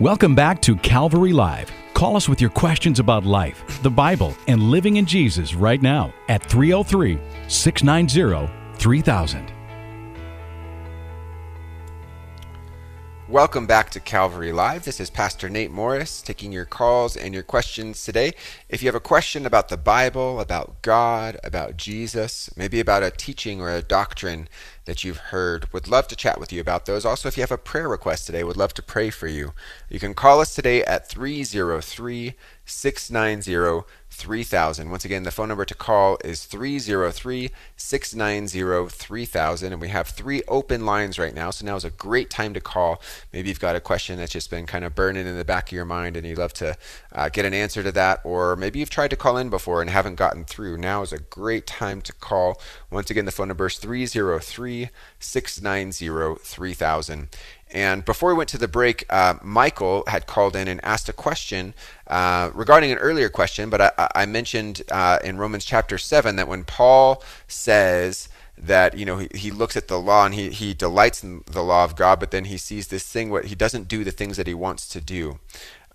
[0.00, 1.70] Welcome back to Calvary Live.
[1.92, 6.14] Call us with your questions about life, the Bible, and living in Jesus right now
[6.30, 9.59] at 303 690 3000.
[13.30, 14.84] Welcome back to Calvary Live.
[14.84, 18.32] This is Pastor Nate Morris taking your calls and your questions today.
[18.68, 23.12] If you have a question about the Bible, about God, about Jesus, maybe about a
[23.12, 24.48] teaching or a doctrine
[24.84, 27.04] that you've heard, would love to chat with you about those.
[27.04, 29.52] Also, if you have a prayer request today, would love to pray for you.
[29.88, 34.90] You can call us today at 303 690 3000.
[34.90, 39.72] Once again, the phone number to call is 303 690 3000.
[39.72, 41.50] And we have three open lines right now.
[41.50, 43.00] So now is a great time to call.
[43.32, 45.72] Maybe you've got a question that's just been kind of burning in the back of
[45.72, 46.76] your mind and you'd love to
[47.12, 48.20] uh, get an answer to that.
[48.24, 50.76] Or maybe you've tried to call in before and haven't gotten through.
[50.76, 52.60] Now is a great time to call.
[52.90, 57.28] Once again, the phone number is 303 690 3000.
[57.72, 61.12] And before we went to the break, uh, Michael had called in and asked a
[61.12, 61.74] question
[62.06, 66.48] uh, regarding an earlier question, but I, I mentioned uh, in Romans chapter 7 that
[66.48, 68.28] when Paul says
[68.58, 71.62] that you know he, he looks at the law and he, he delights in the
[71.62, 74.36] law of God, but then he sees this thing what he doesn't do the things
[74.36, 75.38] that he wants to do.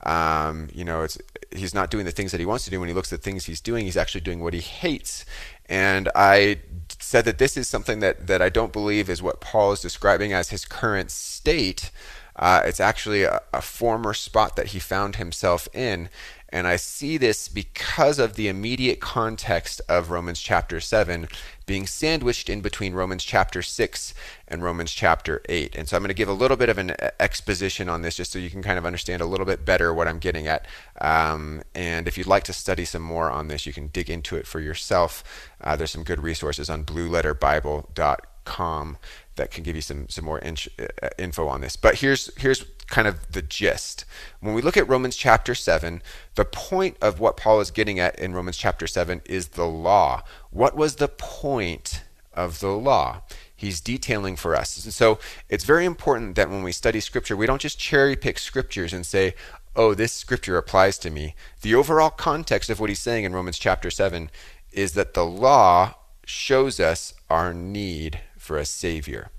[0.04, 1.18] Um, you know, it's
[1.52, 2.80] he's not doing the things that he wants to do.
[2.80, 5.26] When he looks at the things he's doing, he's actually doing what he hates.
[5.68, 6.60] And I
[7.00, 10.34] said that this is something that, that I don't believe is what Paul is describing
[10.34, 11.92] as his current state.
[12.36, 16.10] Uh, it's actually a, a former spot that he found himself in.
[16.56, 21.28] And I see this because of the immediate context of Romans chapter 7
[21.66, 24.14] being sandwiched in between Romans chapter 6
[24.48, 25.76] and Romans chapter 8.
[25.76, 28.32] And so I'm going to give a little bit of an exposition on this just
[28.32, 30.66] so you can kind of understand a little bit better what I'm getting at.
[31.02, 34.38] Um, and if you'd like to study some more on this, you can dig into
[34.38, 35.26] it for yourself.
[35.60, 38.98] Uh, there's some good resources on blueletterbible.com
[39.36, 41.76] that can give you some some more in, uh, info on this.
[41.76, 44.06] But here's here's kind of the gist.
[44.40, 46.02] When we look at Romans chapter 7,
[46.36, 50.24] the point of what Paul is getting at in Romans chapter 7 is the law.
[50.52, 53.22] What was the point of the law?
[53.56, 54.84] He's detailing for us.
[54.84, 55.20] And so
[55.50, 59.06] it's very important that when we study scripture, we don't just cherry pick scriptures and
[59.06, 59.34] say,
[59.76, 61.36] oh, this scripture applies to me.
[61.62, 64.30] The overall context of what he's saying in Romans chapter 7
[64.72, 65.96] is that the law
[66.26, 69.30] shows us our need for a savior.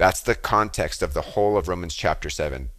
[0.00, 2.70] That's the context of the whole of Romans chapter 7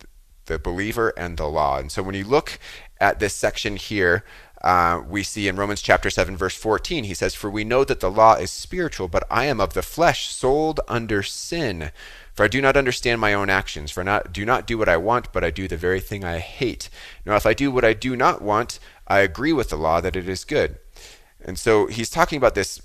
[0.48, 1.78] the believer and the law.
[1.78, 2.58] And so when you look
[3.00, 4.26] at this section here,
[4.64, 8.00] uh, we see in Romans chapter 7, verse 14, he says, For we know that
[8.00, 11.92] the law is spiritual, but I am of the flesh, sold under sin.
[12.34, 14.90] For I do not understand my own actions, for I not, do not do what
[14.90, 16.90] I want, but I do the very thing I hate.
[17.24, 20.16] Now, if I do what I do not want, I agree with the law that
[20.16, 20.80] it is good.
[21.44, 22.82] And so he's talking about this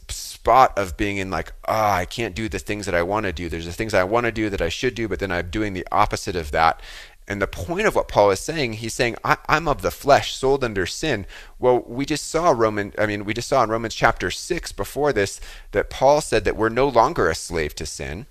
[0.46, 3.26] spot of being in like, ah, oh, I can't do the things that I want
[3.26, 3.48] to do.
[3.48, 5.72] There's the things I want to do that I should do, but then I'm doing
[5.72, 6.80] the opposite of that.
[7.26, 10.36] And the point of what Paul is saying, he's saying, I, am of the flesh,
[10.36, 11.26] sold under sin.
[11.58, 15.12] Well, we just saw Roman, I mean, we just saw in Romans chapter six before
[15.12, 15.40] this
[15.72, 18.26] that Paul said that we're no longer a slave to sin.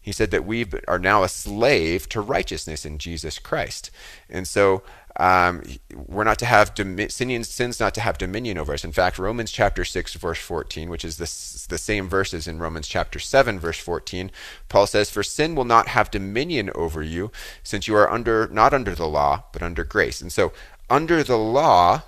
[0.00, 3.90] He said that we are now a slave to righteousness in Jesus Christ.
[4.30, 4.84] And so
[5.18, 5.62] um,
[5.94, 8.84] we're not to have domi- sin's not to have dominion over us.
[8.84, 11.24] In fact, Romans chapter six verse fourteen, which is the
[11.68, 14.30] the same verses in Romans chapter seven verse fourteen,
[14.68, 18.74] Paul says, "For sin will not have dominion over you, since you are under not
[18.74, 20.52] under the law, but under grace." And so,
[20.90, 22.02] under the law,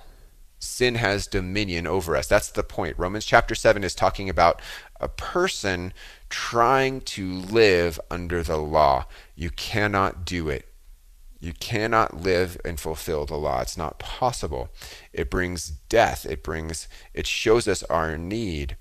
[0.59, 2.27] sin has dominion over us.
[2.27, 2.99] That's the point.
[2.99, 4.61] Romans chapter seven is talking about
[5.01, 5.93] a person
[6.29, 9.07] trying to live under the law.
[9.35, 10.68] You cannot do it.
[11.41, 13.61] You cannot live and fulfill the law.
[13.61, 14.71] It's not possible.
[15.13, 16.27] It brings death.
[16.27, 18.77] It brings it shows us our need.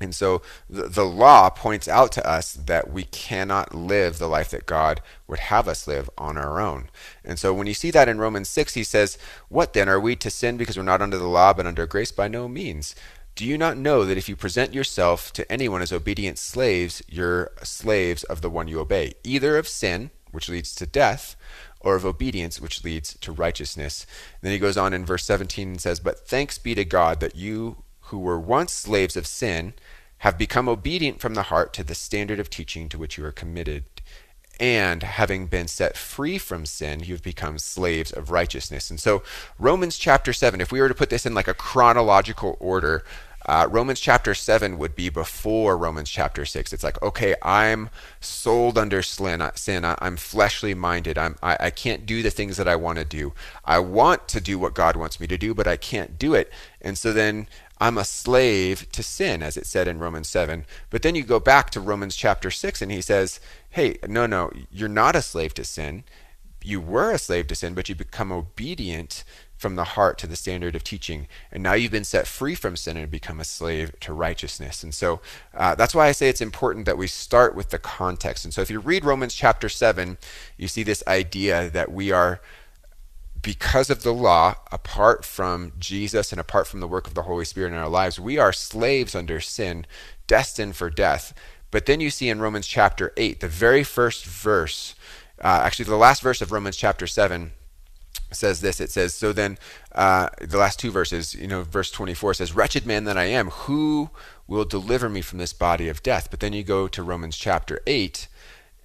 [0.00, 4.50] And so the, the law points out to us that we cannot live the life
[4.50, 6.90] that God would have us live on our own.
[7.24, 9.88] And so when you see that in Romans 6, he says, What then?
[9.88, 12.12] Are we to sin because we're not under the law but under grace?
[12.12, 12.94] By no means.
[13.36, 17.50] Do you not know that if you present yourself to anyone as obedient slaves, you're
[17.64, 21.34] slaves of the one you obey, either of sin, which leads to death,
[21.84, 24.06] or of obedience, which leads to righteousness.
[24.32, 27.20] And then he goes on in verse 17 and says, But thanks be to God
[27.20, 29.74] that you who were once slaves of sin
[30.18, 33.32] have become obedient from the heart to the standard of teaching to which you are
[33.32, 33.84] committed.
[34.60, 38.88] And having been set free from sin, you've become slaves of righteousness.
[38.88, 39.22] And so,
[39.58, 43.04] Romans chapter 7, if we were to put this in like a chronological order,
[43.46, 46.72] uh, Romans chapter 7 would be before Romans chapter 6.
[46.72, 49.42] It's like, okay, I'm sold under sin.
[49.42, 51.18] I'm fleshly minded.
[51.18, 53.34] I'm, I, I can't do the things that I want to do.
[53.64, 56.50] I want to do what God wants me to do, but I can't do it.
[56.80, 57.46] And so then
[57.80, 60.64] I'm a slave to sin, as it said in Romans 7.
[60.88, 64.50] But then you go back to Romans chapter 6, and he says, hey, no, no,
[64.70, 66.04] you're not a slave to sin.
[66.62, 69.22] You were a slave to sin, but you become obedient
[69.56, 71.26] from the heart to the standard of teaching.
[71.50, 74.82] And now you've been set free from sin and become a slave to righteousness.
[74.82, 75.20] And so
[75.54, 78.44] uh, that's why I say it's important that we start with the context.
[78.44, 80.18] And so if you read Romans chapter 7,
[80.56, 82.40] you see this idea that we are,
[83.40, 87.44] because of the law, apart from Jesus and apart from the work of the Holy
[87.44, 89.86] Spirit in our lives, we are slaves under sin,
[90.26, 91.32] destined for death.
[91.70, 94.94] But then you see in Romans chapter 8, the very first verse,
[95.42, 97.52] uh, actually the last verse of Romans chapter 7,
[98.36, 98.80] says this.
[98.80, 99.58] It says, so then
[99.92, 103.50] uh, the last two verses, you know, verse 24 says, Wretched man that I am,
[103.50, 104.10] who
[104.46, 106.28] will deliver me from this body of death?
[106.30, 108.28] But then you go to Romans chapter 8,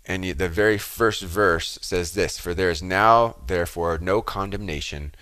[0.05, 5.13] and you, the very first verse says this For there is now, therefore, no condemnation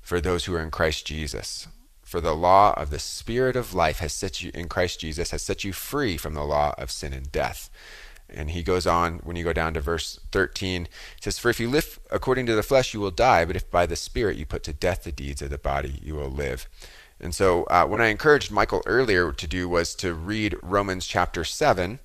[0.00, 1.68] for those who are in Christ Jesus.
[2.02, 5.42] For the law of the Spirit of life has set you in Christ Jesus has
[5.42, 7.70] set you free from the law of sin and death.
[8.34, 10.88] And he goes on when you go down to verse 13,
[11.20, 13.86] says, For if you live according to the flesh, you will die, but if by
[13.86, 16.68] the Spirit you put to death the deeds of the body, you will live.
[17.20, 21.44] And so, uh, what I encouraged Michael earlier to do was to read Romans chapter
[21.44, 22.00] 7,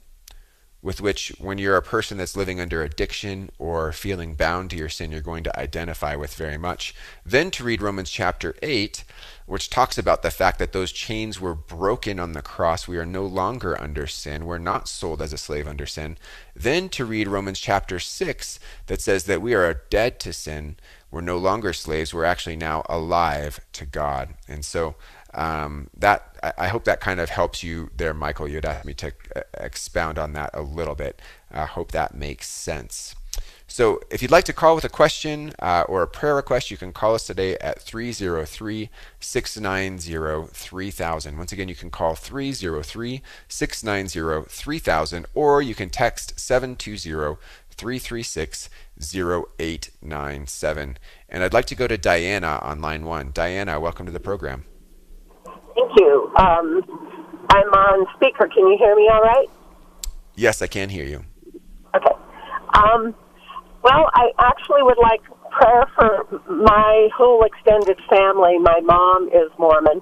[0.83, 4.89] with which, when you're a person that's living under addiction or feeling bound to your
[4.89, 6.93] sin, you're going to identify with very much.
[7.25, 9.03] Then to read Romans chapter 8,
[9.47, 12.87] which talks about the fact that those chains were broken on the cross.
[12.87, 14.45] We are no longer under sin.
[14.45, 16.17] We're not sold as a slave under sin.
[16.53, 20.75] Then to read Romans chapter 6, that says that we are dead to sin.
[21.09, 22.13] We're no longer slaves.
[22.13, 24.35] We're actually now alive to God.
[24.49, 24.95] And so,
[25.33, 28.47] um, that I, hope that kind of helps you there, Michael.
[28.47, 31.21] You'd asked me to uh, expound on that a little bit.
[31.51, 33.15] I hope that makes sense.
[33.69, 36.77] So if you'd like to call with a question uh, or a prayer request, you
[36.77, 38.89] can call us today at 303
[39.19, 41.37] 690 3000.
[41.37, 47.37] Once again, you can call 303 690 3000 or you can text 720
[47.69, 50.97] 336 0897.
[51.29, 53.31] And I'd like to go to Diana on line one.
[53.33, 54.63] Diana, welcome to the program.
[55.75, 56.31] Thank you.
[56.37, 56.81] Um,
[57.49, 58.47] I'm on speaker.
[58.47, 59.47] Can you hear me all right?
[60.35, 61.25] Yes, I can hear you.
[61.93, 62.15] Okay.
[62.73, 63.13] Um,
[63.87, 65.21] well, I actually would like
[65.51, 68.57] prayer for my whole extended family.
[68.59, 70.01] My mom is Mormon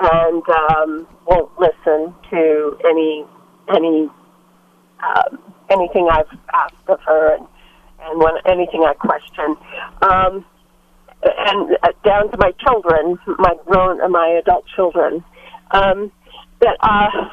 [0.00, 3.24] and um, won't listen to any
[3.74, 4.10] any
[5.02, 5.36] uh,
[5.70, 7.46] anything I've asked of her, and
[8.02, 9.56] and when anything I question.
[10.02, 10.44] Um,
[11.22, 15.24] and uh, down to my children, my grown, uh, my adult children,
[15.70, 16.10] um,
[16.60, 17.28] that uh,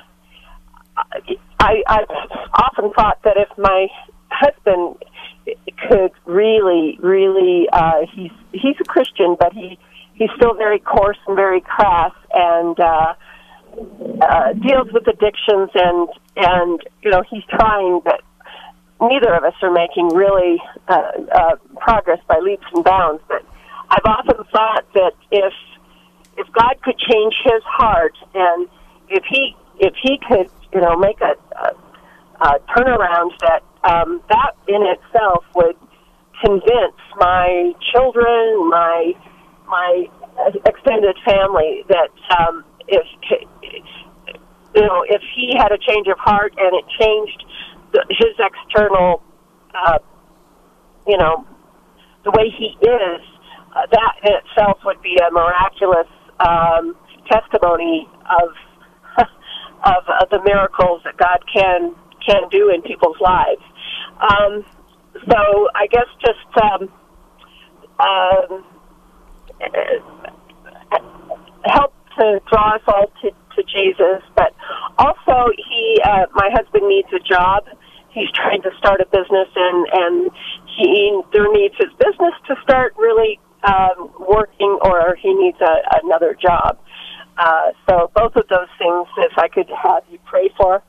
[1.59, 2.09] I, I've
[2.53, 3.87] often thought that if my
[4.29, 4.97] husband
[5.87, 9.77] could really, really, uh, he's he's a Christian, but he
[10.13, 13.13] he's still very coarse and very crass, and uh,
[14.21, 18.21] uh, deals with addictions, and and you know he's trying, but
[19.01, 23.21] neither of us are making really uh, uh, progress by leaps and bounds.
[23.27, 23.43] But
[23.89, 25.53] I've often thought that if
[26.37, 28.67] if God could change his heart, and
[29.09, 31.75] if he if he could, you know, make a, a,
[32.41, 35.77] a turnaround that um, that in itself would
[36.43, 39.13] convince my children, my
[39.67, 40.05] my
[40.65, 42.09] extended family that
[42.39, 43.05] um, if
[44.75, 47.43] you know if he had a change of heart and it changed
[47.93, 49.21] the, his external,
[49.73, 49.99] uh,
[51.07, 51.45] you know,
[52.23, 53.21] the way he is,
[53.75, 56.07] uh, that in itself would be a miraculous
[56.39, 56.95] um,
[57.29, 58.49] testimony of
[59.85, 61.95] of uh, the miracles that God can
[62.29, 63.61] can do in people's lives.
[64.21, 64.65] Um,
[65.27, 66.89] so I guess just um,
[67.99, 68.63] um,
[71.65, 74.53] help to draw us all to, to Jesus, but
[74.97, 77.65] also he, uh, my husband needs a job.
[78.11, 80.31] He's trying to start a business, and and
[80.77, 86.35] he there needs his business to start really um, working, or he needs a, another
[86.39, 86.79] job.
[87.37, 90.83] Uh, so both of those things, if I could have you pray for.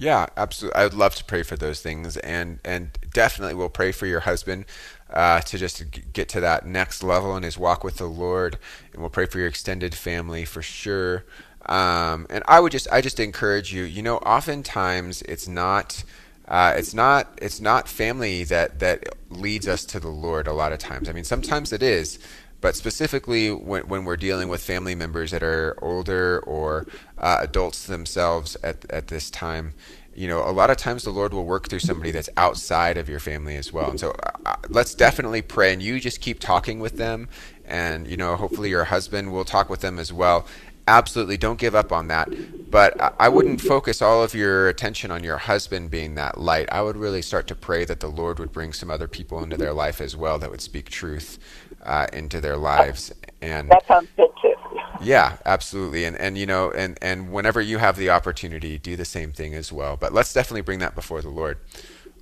[0.00, 0.80] Yeah, absolutely.
[0.80, 4.20] I would love to pray for those things, and and definitely we'll pray for your
[4.20, 4.64] husband
[5.12, 5.84] uh, to just
[6.14, 8.56] get to that next level in his walk with the Lord,
[8.94, 11.26] and we'll pray for your extended family for sure.
[11.66, 13.82] Um, and I would just I just encourage you.
[13.82, 16.02] You know, oftentimes it's not.
[16.48, 20.72] Uh, it's not it's not family that that leads us to the Lord a lot
[20.72, 21.10] of times.
[21.10, 22.18] I mean, sometimes it is,
[22.60, 26.86] but specifically when, when we're dealing with family members that are older or
[27.18, 29.72] uh, adults themselves at, at this time,
[30.14, 33.08] you know, a lot of times the Lord will work through somebody that's outside of
[33.08, 33.90] your family as well.
[33.90, 35.72] And so uh, uh, let's definitely pray.
[35.72, 37.28] And you just keep talking with them.
[37.64, 40.46] And, you know, hopefully your husband will talk with them as well.
[40.88, 42.28] Absolutely don't give up on that.
[42.70, 46.68] But I, I wouldn't focus all of your attention on your husband being that light.
[46.72, 49.56] I would really start to pray that the Lord would bring some other people into
[49.56, 51.38] their life as well that would speak truth
[51.84, 53.12] uh, into their lives.
[53.42, 54.54] And that sounds good too.
[55.00, 56.04] Yeah, absolutely.
[56.04, 59.54] And and you know, and and whenever you have the opportunity, do the same thing
[59.54, 59.96] as well.
[59.96, 61.58] But let's definitely bring that before the Lord.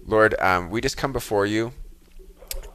[0.06, 1.72] Lord, um, we just come before you,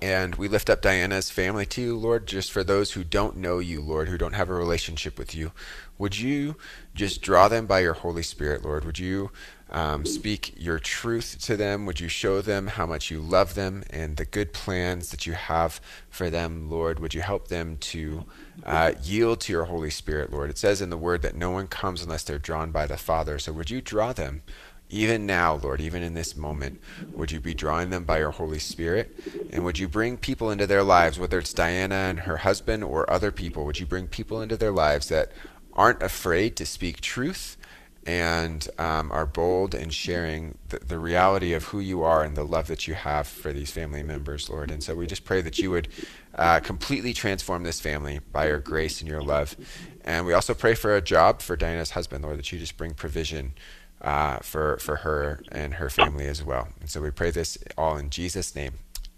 [0.01, 3.59] And we lift up Diana's family to you, Lord, just for those who don't know
[3.59, 5.51] you, Lord, who don't have a relationship with you.
[5.97, 6.55] Would you
[6.95, 8.85] just draw them by your Holy Spirit, Lord?
[8.85, 9.31] Would you
[9.73, 11.85] um, speak your truth to them?
[11.85, 15.33] Would you show them how much you love them and the good plans that you
[15.33, 16.99] have for them, Lord?
[16.99, 18.25] Would you help them to
[18.65, 20.51] uh, yield to your Holy Spirit, Lord?
[20.51, 23.39] It says in the Word that no one comes unless they're drawn by the Father.
[23.39, 24.43] So would you draw them?
[24.89, 26.79] Even now, Lord, even in this moment,
[27.13, 29.17] would you be drawing them by your Holy Spirit?
[29.51, 33.09] And would you bring people into their lives, whether it's Diana and her husband or
[33.09, 35.31] other people, would you bring people into their lives that
[35.73, 37.57] aren't afraid to speak truth
[38.05, 42.43] and um, are bold in sharing the, the, reality of who you are and the
[42.43, 44.71] love that you have for these family members, Lord.
[44.71, 45.87] And so we just pray that you would
[46.35, 49.55] uh, completely transform this family by your grace and your love.
[50.03, 52.93] And we also pray for a job for Diana's husband, Lord, that you just bring
[52.93, 53.53] provision
[54.01, 56.67] uh, for, for her and her family as well.
[56.81, 58.73] And so we pray this all in Jesus' name.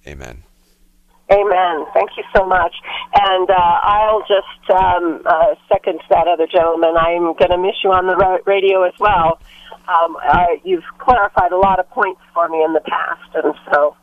[0.06, 0.44] Amen.
[1.32, 1.86] Amen.
[1.94, 2.74] Thank you so much.
[3.14, 6.94] And uh, I'll just um, uh, second that other gentleman.
[6.98, 9.40] I'm going to miss you on the radio as well.
[9.88, 13.96] Um, I, you've clarified a lot of points for me in the past, and so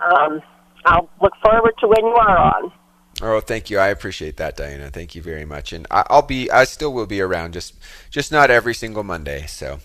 [0.00, 0.42] um,
[0.84, 2.72] I'll look forward to when you are on.
[3.20, 3.78] Oh, thank you.
[3.78, 4.90] I appreciate that, Diana.
[4.90, 5.72] Thank you very much.
[5.72, 7.74] And I, will be, I still will be around, just,
[8.10, 9.46] just not every single Monday.
[9.46, 9.80] So,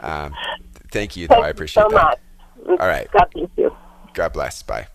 [0.00, 0.34] um,
[0.90, 1.34] thank you, though.
[1.34, 2.18] Thank I appreciate so that.
[2.66, 2.80] Much.
[2.80, 3.08] All right.
[3.12, 3.76] God bless you.
[4.14, 4.62] God bless.
[4.62, 4.86] Bye.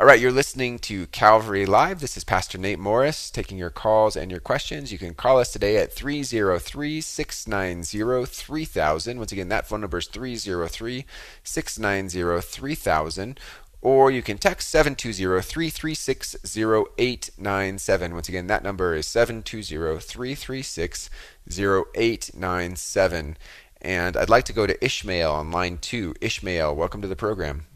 [0.00, 1.98] All right, you're listening to Calvary Live.
[1.98, 4.92] This is Pastor Nate Morris taking your calls and your questions.
[4.92, 9.18] You can call us today at 303 690 3000.
[9.18, 11.04] Once again, that phone number is 303
[11.42, 13.40] 690 3000.
[13.82, 18.14] Or you can text 720 336 0897.
[18.14, 21.10] Once again, that number is 720 336
[21.50, 23.36] 0897.
[23.82, 26.14] And I'd like to go to Ishmael on line two.
[26.20, 27.66] Ishmael, welcome to the program.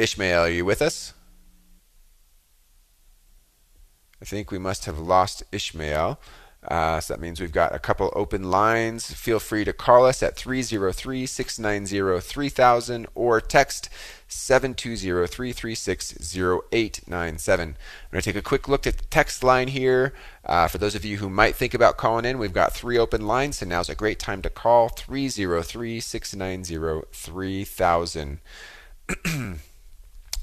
[0.00, 1.12] Ishmael, are you with us?
[4.22, 6.18] I think we must have lost Ishmael.
[6.66, 9.12] Uh, so that means we've got a couple open lines.
[9.12, 13.90] Feel free to call us at 303 690 3000 or text
[14.26, 17.68] 720 336 0897.
[17.68, 17.76] I'm
[18.10, 20.14] going to take a quick look at the text line here.
[20.46, 23.26] Uh, for those of you who might think about calling in, we've got three open
[23.26, 28.40] lines, so now's a great time to call 303 690 3000.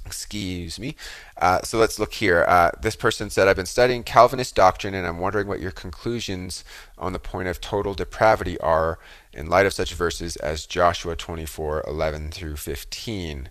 [0.07, 0.95] Excuse me.
[1.35, 2.45] Uh, so let's look here.
[2.47, 6.63] Uh, this person said, I've been studying Calvinist doctrine and I'm wondering what your conclusions
[6.97, 8.99] on the point of total depravity are
[9.33, 13.49] in light of such verses as Joshua 24 11 through 15.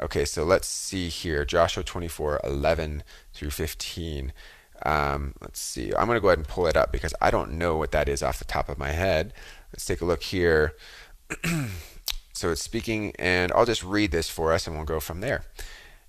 [0.00, 1.44] Okay, so let's see here.
[1.44, 3.02] Joshua 24 11
[3.34, 4.32] through 15.
[4.82, 5.92] Um, let's see.
[5.94, 8.08] I'm going to go ahead and pull it up because I don't know what that
[8.08, 9.34] is off the top of my head.
[9.72, 10.74] Let's take a look here.
[12.32, 15.44] so it's speaking, and I'll just read this for us and we'll go from there.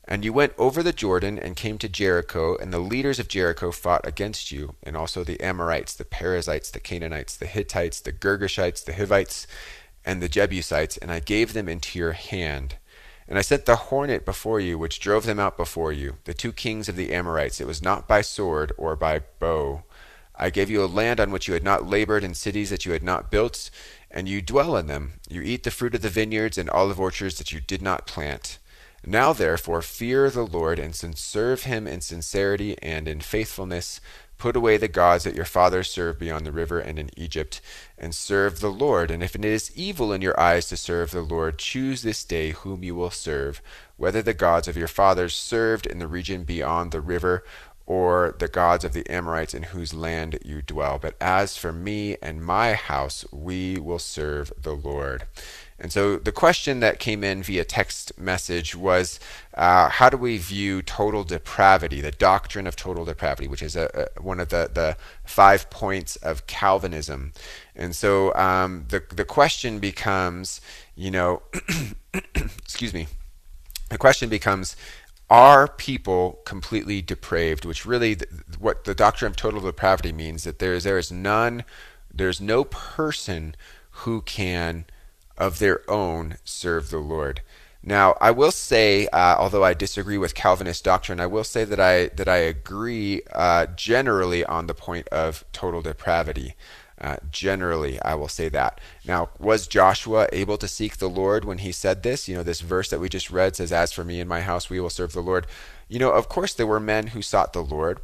[0.05, 3.71] And you went over the Jordan and came to Jericho, and the leaders of Jericho
[3.71, 8.83] fought against you, and also the Amorites, the Perizzites, the Canaanites, the Hittites, the Girgashites,
[8.83, 9.45] the Hivites,
[10.03, 12.75] and the Jebusites, and I gave them into your hand.
[13.27, 16.51] And I sent the hornet before you, which drove them out before you, the two
[16.51, 17.61] kings of the Amorites.
[17.61, 19.83] It was not by sword or by bow.
[20.35, 22.91] I gave you a land on which you had not labored, and cities that you
[22.91, 23.69] had not built,
[24.09, 25.13] and you dwell in them.
[25.29, 28.57] You eat the fruit of the vineyards and olive orchards that you did not plant.
[29.05, 33.99] Now therefore fear the Lord and serve him in sincerity and in faithfulness.
[34.37, 37.61] Put away the gods that your fathers served beyond the river and in Egypt,
[37.97, 39.11] and serve the Lord.
[39.11, 42.51] And if it is evil in your eyes to serve the Lord, choose this day
[42.51, 43.61] whom you will serve,
[43.97, 47.43] whether the gods of your fathers served in the region beyond the river,
[47.85, 50.97] or the gods of the Amorites in whose land you dwell.
[50.97, 55.27] But as for me and my house, we will serve the Lord.
[55.81, 59.19] And so the question that came in via text message was
[59.55, 64.09] uh, how do we view total depravity, the doctrine of total depravity, which is a,
[64.15, 67.33] a, one of the, the five points of Calvinism.
[67.75, 70.61] And so um, the, the question becomes,
[70.95, 71.41] you know,
[72.35, 73.07] excuse me,
[73.89, 74.75] the question becomes,
[75.31, 77.65] are people completely depraved?
[77.65, 78.17] Which really,
[78.59, 81.63] what the doctrine of total depravity means that there is there is none,
[82.13, 83.55] there's no person
[83.89, 84.85] who can
[85.37, 87.41] of their own serve the Lord.
[87.83, 91.79] Now, I will say, uh, although I disagree with Calvinist doctrine, I will say that
[91.79, 96.55] I that I agree uh, generally on the point of total depravity.
[96.99, 98.79] Uh, generally, I will say that.
[99.03, 102.29] Now, was Joshua able to seek the Lord when he said this?
[102.29, 104.69] You know, this verse that we just read says, "As for me and my house,
[104.69, 105.47] we will serve the Lord."
[105.89, 107.99] You know, of course, there were men who sought the Lord.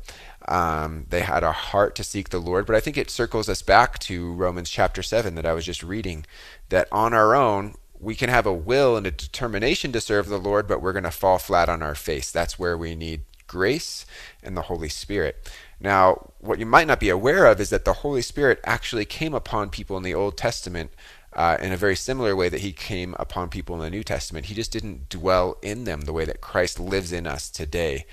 [0.48, 3.62] Um, they had a heart to seek the Lord, but I think it circles us
[3.62, 6.26] back to Romans chapter 7 that I was just reading.
[6.70, 10.38] That on our own, we can have a will and a determination to serve the
[10.38, 12.32] Lord, but we're going to fall flat on our face.
[12.32, 14.06] That's where we need grace
[14.44, 15.52] and the Holy Spirit.
[15.80, 19.34] Now, what you might not be aware of is that the Holy Spirit actually came
[19.34, 20.92] upon people in the Old Testament
[21.34, 24.48] uh, in a very similar way that he came upon people in the New Testament.
[24.48, 28.06] He just didn't dwell in them the way that Christ lives in us today.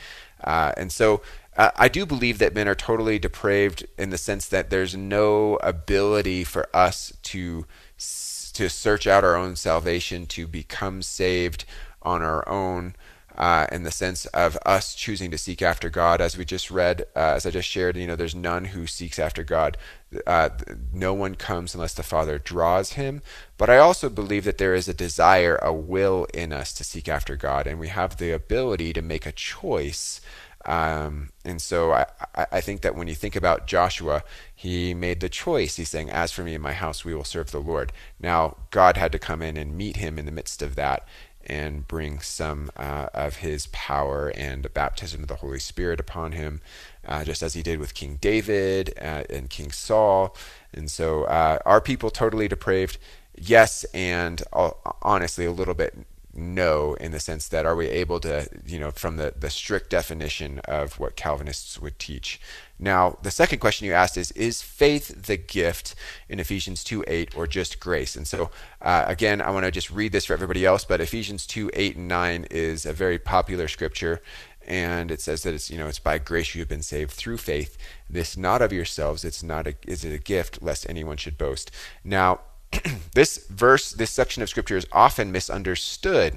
[0.42, 1.22] Uh, and so
[1.56, 6.44] I do believe that men are totally depraved in the sense that there's no ability
[6.44, 7.66] for us to
[8.54, 11.64] to search out our own salvation, to become saved
[12.02, 12.94] on our own
[13.36, 16.20] uh, in the sense of us choosing to seek after God.
[16.20, 19.18] As we just read, uh, as I just shared, you know, there's none who seeks
[19.18, 19.76] after God.
[20.26, 20.50] Uh,
[20.92, 23.22] no one comes unless the Father draws him.
[23.58, 27.08] But I also believe that there is a desire, a will in us to seek
[27.08, 30.20] after God, and we have the ability to make a choice.
[30.66, 34.22] Um, and so I, I think that when you think about Joshua,
[34.54, 35.76] he made the choice.
[35.76, 37.92] He's saying, As for me and my house, we will serve the Lord.
[38.20, 41.06] Now, God had to come in and meet him in the midst of that
[41.46, 46.32] and bring some uh, of his power and a baptism of the Holy Spirit upon
[46.32, 46.60] him,
[47.06, 50.34] uh, just as he did with King David uh, and King Saul.
[50.72, 52.98] And so, uh, are people totally depraved?
[53.36, 54.70] Yes, and uh,
[55.02, 55.94] honestly, a little bit
[56.36, 59.90] no in the sense that are we able to you know from the the strict
[59.90, 62.40] definition of what calvinists would teach?
[62.78, 65.94] Now the second question you asked is is faith the gift
[66.28, 68.16] in ephesians 2 8 or just grace?
[68.16, 68.50] And so
[68.82, 71.96] uh, again i want to just read this for everybody else but ephesians 2 8
[71.96, 74.20] and 9 is a very popular scripture
[74.66, 77.36] and it says that it's you know it's by grace you have been saved through
[77.36, 77.76] faith.
[78.08, 81.70] This not of yourselves it's not a is it a gift lest anyone should boast.
[82.02, 82.40] Now
[83.14, 86.36] this verse, this section of scripture is often misunderstood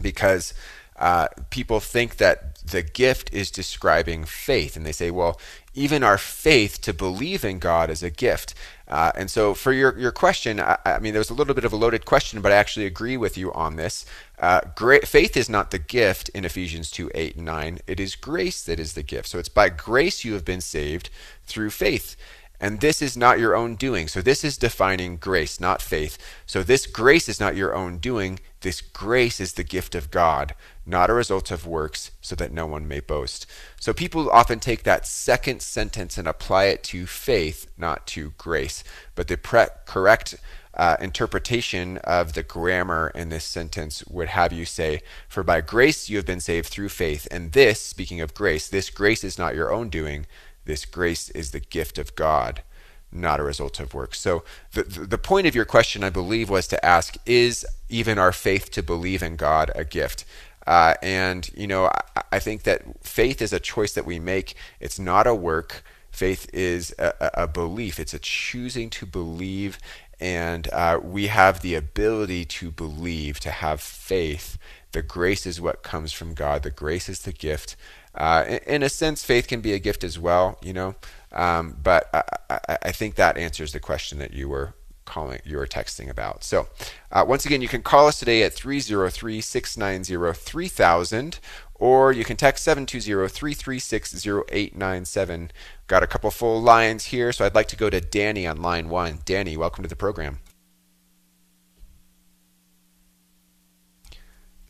[0.00, 0.54] because
[1.00, 4.76] uh, people think that the gift is describing faith.
[4.76, 5.40] And they say, well,
[5.72, 8.54] even our faith to believe in God is a gift.
[8.86, 11.64] Uh, and so, for your, your question, I, I, mean, there was a little bit
[11.64, 14.04] of a loaded question, but I actually agree with you on this.
[14.38, 17.78] Uh, great, faith is not the gift in Ephesians 2 8 and 9.
[17.86, 19.28] It is grace that is the gift.
[19.28, 21.08] So, it's by grace you have been saved
[21.44, 22.16] through faith.
[22.60, 24.06] And this is not your own doing.
[24.06, 26.18] So this is defining grace, not faith.
[26.44, 28.38] So this grace is not your own doing.
[28.60, 30.54] This grace is the gift of God,
[30.84, 33.46] not a result of works, so that no one may boast.
[33.80, 38.84] So people often take that second sentence and apply it to faith, not to grace.
[39.14, 40.34] But the pre- correct
[40.74, 46.10] uh, interpretation of the grammar in this sentence would have you say, For by grace
[46.10, 47.26] you have been saved through faith.
[47.30, 50.26] And this, speaking of grace, this grace is not your own doing
[50.70, 52.62] this grace is the gift of God,
[53.10, 54.20] not a result of works.
[54.20, 58.30] So the, the point of your question, I believe, was to ask, is even our
[58.30, 60.24] faith to believe in God a gift?
[60.64, 64.54] Uh, and, you know, I, I, think that faith is a choice that we make.
[64.78, 65.82] It's not a work.
[66.12, 67.98] Faith is a, a belief.
[67.98, 69.76] It's a choosing to believe.
[70.20, 74.56] And uh, we have the ability to believe, to have faith.
[74.92, 76.62] The grace is what comes from God.
[76.62, 77.74] The grace is the gift
[78.14, 80.96] uh, in, in, a sense, faith can be a gift as well, you know.
[81.32, 85.58] Um, but I, I, I, think that answers the question that you were calling, you
[85.58, 86.42] were texting about.
[86.42, 86.66] So,
[87.12, 91.38] uh, once again, you can call us today at 303-690-3000,
[91.74, 95.50] or you can text 720-336-0897.
[95.86, 98.88] Got a couple full lines here, so I'd like to go to Danny on line
[98.88, 99.20] one.
[99.24, 100.40] Danny, welcome to the program.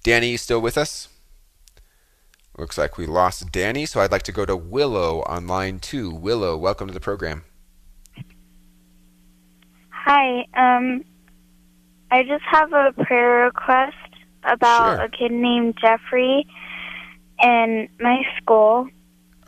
[0.03, 1.09] Danny, you still with us?
[2.61, 6.11] Looks like we lost Danny, so I'd like to go to Willow on line two.
[6.11, 7.43] Willow, welcome to the program.
[9.89, 10.45] Hi.
[10.53, 11.03] Um,
[12.11, 13.97] I just have a prayer request
[14.45, 15.05] about sure.
[15.07, 16.47] a kid named Jeffrey
[17.43, 18.91] in my school.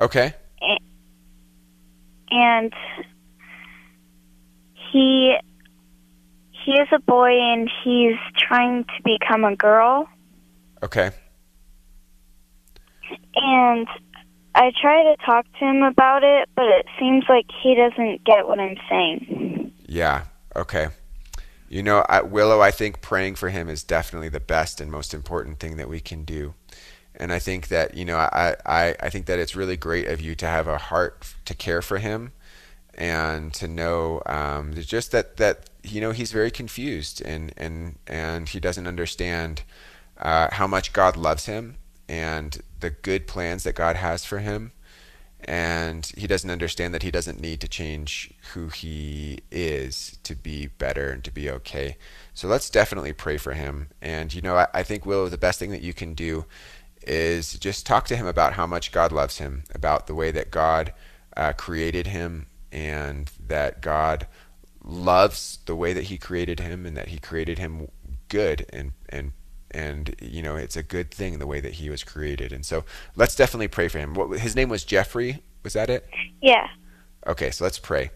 [0.00, 0.32] Okay.
[2.30, 2.72] And
[4.90, 5.36] he
[6.64, 10.08] he is a boy and he's trying to become a girl.
[10.82, 11.10] Okay.
[13.34, 13.88] And
[14.54, 18.46] I try to talk to him about it, but it seems like he doesn't get
[18.46, 19.72] what I'm saying.
[19.86, 20.24] Yeah.
[20.54, 20.88] Okay.
[21.68, 25.14] You know, I, Willow, I think praying for him is definitely the best and most
[25.14, 26.54] important thing that we can do.
[27.14, 30.20] And I think that, you know, I, I, I think that it's really great of
[30.20, 32.32] you to have a heart to care for him
[32.94, 38.50] and to know um, just that, that, you know, he's very confused and, and, and
[38.50, 39.62] he doesn't understand
[40.18, 41.76] uh, how much God loves him
[42.08, 44.72] and the good plans that God has for him.
[45.44, 50.68] And he doesn't understand that he doesn't need to change who he is to be
[50.68, 51.96] better and to be okay.
[52.32, 53.88] So let's definitely pray for him.
[54.00, 56.44] And, you know, I, I think, Willow, the best thing that you can do
[57.04, 60.52] is just talk to him about how much God loves him, about the way that
[60.52, 60.92] God
[61.36, 64.28] uh, created him, and that God
[64.84, 67.88] loves the way that he created him, and that he created him
[68.28, 69.32] good and and
[69.74, 72.52] and you know it's a good thing the way that he was created.
[72.52, 72.84] And so
[73.16, 74.14] let's definitely pray for him.
[74.14, 75.42] What his name was Jeffrey.
[75.62, 76.08] Was that it?
[76.40, 76.68] Yeah.
[77.26, 78.10] Okay, so let's pray.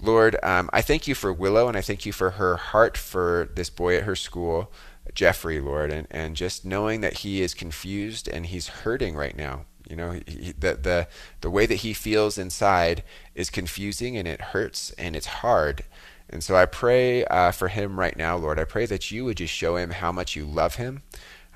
[0.00, 3.50] Lord, um, I thank you for Willow, and I thank you for her heart for
[3.54, 4.70] this boy at her school,
[5.14, 9.64] Jeffrey, Lord, and, and just knowing that he is confused and he's hurting right now.
[9.88, 11.08] You know, he, the, the,
[11.40, 13.04] the way that he feels inside
[13.34, 15.84] is confusing and it hurts and it's hard.
[16.28, 18.58] And so I pray uh, for him right now, Lord.
[18.58, 21.02] I pray that you would just show him how much you love him.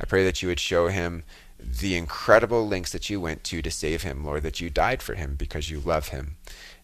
[0.01, 1.25] I pray that you would show him
[1.59, 5.14] the incredible lengths that you went to to save him, Lord, that you died for
[5.14, 6.37] him because you love him.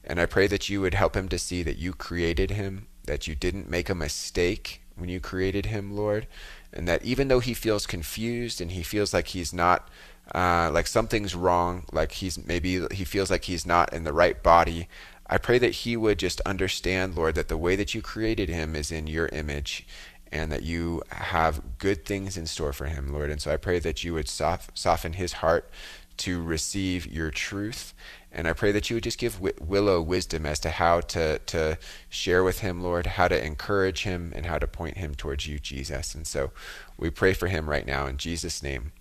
[0.05, 3.26] And I pray that you would help him to see that you created him, that
[3.26, 6.26] you didn't make a mistake when you created him, Lord,
[6.72, 9.89] and that even though he feels confused and he feels like he's not,
[10.34, 14.43] uh, like something's wrong, like he's maybe he feels like he's not in the right
[14.43, 14.89] body,
[15.29, 18.77] I pray that he would just understand, Lord, that the way that you created him
[18.77, 19.87] is in your image
[20.31, 23.31] and that you have good things in store for him, Lord.
[23.31, 25.70] And so I pray that you would soften his heart
[26.18, 27.93] to receive your truth.
[28.33, 31.79] And I pray that you would just give Willow wisdom as to how to, to
[32.09, 35.59] share with him, Lord, how to encourage him, and how to point him towards you,
[35.59, 36.14] Jesus.
[36.14, 36.53] And so
[36.97, 38.93] we pray for him right now in Jesus' name.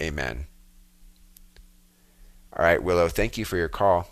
[0.00, 0.46] Amen.
[2.56, 4.08] All right, Willow, thank you for your call.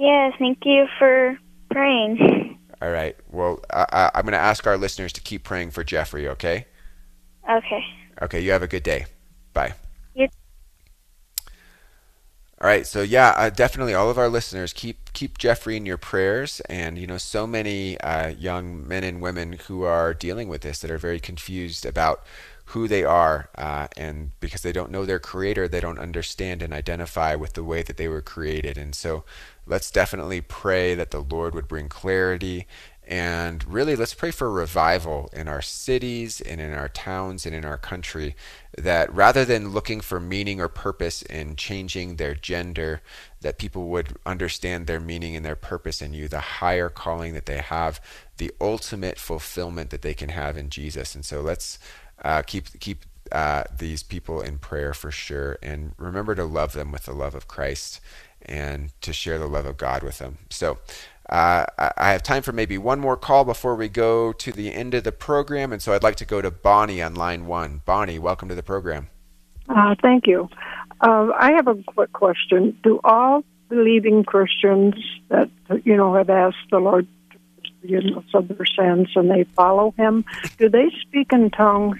[0.00, 1.38] Yeah, thank you for
[1.70, 2.58] praying.
[2.80, 3.14] All right.
[3.30, 6.64] Well, I, am going to ask our listeners to keep praying for Jeffrey, okay?
[7.48, 7.84] Okay.
[8.22, 9.04] Okay, you have a good day.
[9.52, 9.74] Bye.
[12.62, 15.96] All right, so yeah, uh, definitely all of our listeners keep keep Jeffrey in your
[15.96, 20.60] prayers, and you know, so many uh, young men and women who are dealing with
[20.60, 22.22] this that are very confused about
[22.70, 26.72] who they are, uh, and because they don't know their creator, they don't understand and
[26.72, 29.24] identify with the way that they were created, and so
[29.66, 32.66] let's definitely pray that the Lord would bring clarity.
[33.06, 37.64] And really, let's pray for revival in our cities and in our towns and in
[37.64, 38.36] our country.
[38.78, 43.02] That rather than looking for meaning or purpose in changing their gender,
[43.40, 47.46] that people would understand their meaning and their purpose in you, the higher calling that
[47.46, 48.00] they have,
[48.36, 51.16] the ultimate fulfillment that they can have in Jesus.
[51.16, 51.80] And so let's
[52.22, 56.92] uh, keep keep uh, these people in prayer for sure, and remember to love them
[56.92, 58.00] with the love of Christ
[58.42, 60.38] and to share the love of God with them.
[60.48, 60.78] So
[61.28, 64.94] uh, I have time for maybe one more call before we go to the end
[64.94, 67.82] of the program, and so I'd like to go to Bonnie on line one.
[67.84, 69.08] Bonnie, welcome to the program.
[69.68, 70.48] Uh, thank you.
[71.00, 72.76] Uh, I have a quick question.
[72.82, 74.96] Do all believing Christians
[75.28, 75.48] that
[75.84, 77.06] you know have asked the Lord
[77.84, 80.24] us of their sins and they follow Him,
[80.58, 81.98] do they speak in tongues?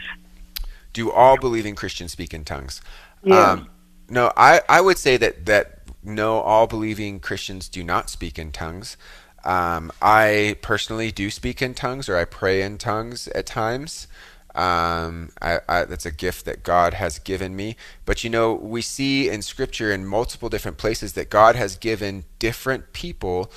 [0.92, 2.82] Do all believing Christians speak in tongues?
[3.22, 3.52] Yeah.
[3.52, 3.70] Um,
[4.08, 8.52] no, I, I would say that that no, all believing Christians do not speak in
[8.52, 8.96] tongues.
[9.44, 14.06] Um, I personally do speak in tongues, or I pray in tongues at times.
[14.54, 17.76] Um, I, I, that's a gift that God has given me.
[18.04, 22.24] But you know, we see in Scripture in multiple different places that God has given
[22.38, 23.50] different people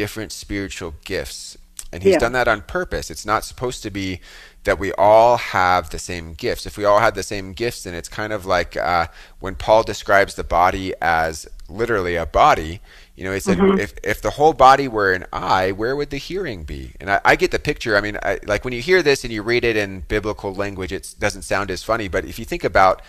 [0.00, 1.58] different spiritual gifts.
[1.92, 2.18] And He's yeah.
[2.18, 3.10] done that on purpose.
[3.10, 4.20] It's not supposed to be
[4.64, 6.66] that we all have the same gifts.
[6.66, 9.06] If we all had the same gifts, then it's kind of like uh,
[9.38, 12.80] when Paul describes the body as literally a body.
[13.16, 13.78] You know, he said, mm-hmm.
[13.78, 16.92] if, if the whole body were an eye, where would the hearing be?
[17.00, 17.96] And I, I get the picture.
[17.96, 20.92] I mean, I, like when you hear this and you read it in biblical language,
[20.92, 22.08] it doesn't sound as funny.
[22.08, 23.02] But if you think about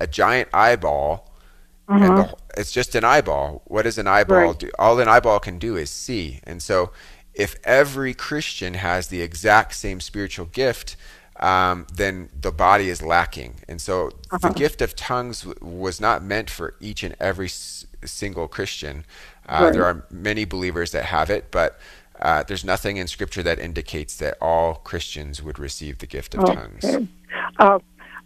[0.00, 1.32] a giant eyeball,
[1.88, 2.02] mm-hmm.
[2.02, 3.62] and the, it's just an eyeball.
[3.66, 4.58] What does an eyeball right.
[4.58, 4.70] do?
[4.78, 6.40] All an eyeball can do is see.
[6.44, 6.92] And so,
[7.36, 10.96] if every Christian has the exact same spiritual gift,
[11.38, 13.56] um, then the body is lacking.
[13.68, 14.48] And so uh-huh.
[14.48, 19.04] the gift of tongues w- was not meant for each and every s- single Christian.
[19.46, 19.72] Uh, right.
[19.72, 21.78] There are many believers that have it, but
[22.20, 26.44] uh, there's nothing in Scripture that indicates that all Christians would receive the gift of
[26.44, 26.54] okay.
[26.54, 27.08] tongues.
[27.58, 27.78] Uh,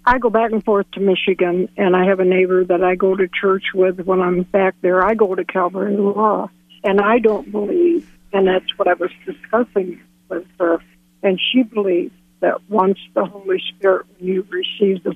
[0.06, 3.16] I go back and forth to Michigan, and I have a neighbor that I go
[3.16, 5.04] to church with when I'm back there.
[5.04, 6.48] I go to Calvary Law,
[6.84, 10.78] and I don't believe, and that's what I was discussing with her,
[11.22, 15.14] and she believes that once the Holy Spirit, when you receive the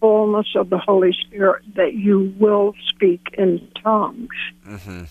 [0.00, 4.28] fullness of the Holy Spirit, that you will speak in tongues.
[4.66, 5.04] Mm-hmm.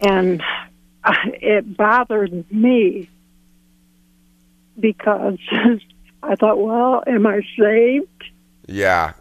[0.00, 0.42] And
[1.34, 3.08] it bothered me
[4.78, 5.38] because
[6.22, 8.24] I thought, well, am I saved?
[8.66, 9.12] Yeah,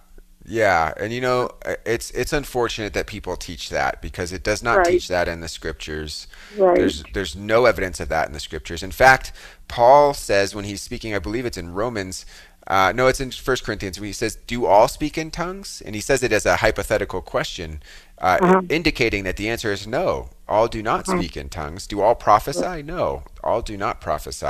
[0.49, 1.51] yeah, and you know,
[1.85, 4.87] it's it's unfortunate that people teach that because it does not right.
[4.87, 6.27] teach that in the scriptures.
[6.57, 6.75] Right.
[6.75, 8.81] There's there's no evidence of that in the scriptures.
[8.83, 9.31] In fact,
[9.67, 12.25] Paul says when he's speaking, I believe it's in Romans.
[12.67, 15.95] Uh, no, it's in First Corinthians when he says, "Do all speak in tongues?" And
[15.95, 17.81] he says it as a hypothetical question.
[18.21, 18.61] uh, Uh-huh.
[18.69, 20.29] indicating that the answer is no.
[20.47, 21.17] All do not Uh-huh.
[21.19, 21.87] speak in tongues.
[21.87, 22.83] Do all prophesy?
[22.83, 24.45] No, all do not prophesy.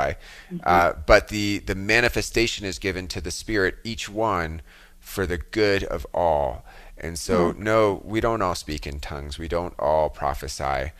[0.52, 0.56] Mm-hmm.
[0.64, 4.60] Uh, but the the manifestation is given to the Spirit, each one,
[5.00, 6.64] for the good of all.
[6.98, 7.62] And so, Mm-hmm.
[7.64, 9.38] no, we don't all speak in tongues.
[9.38, 10.92] We don't all prophesy.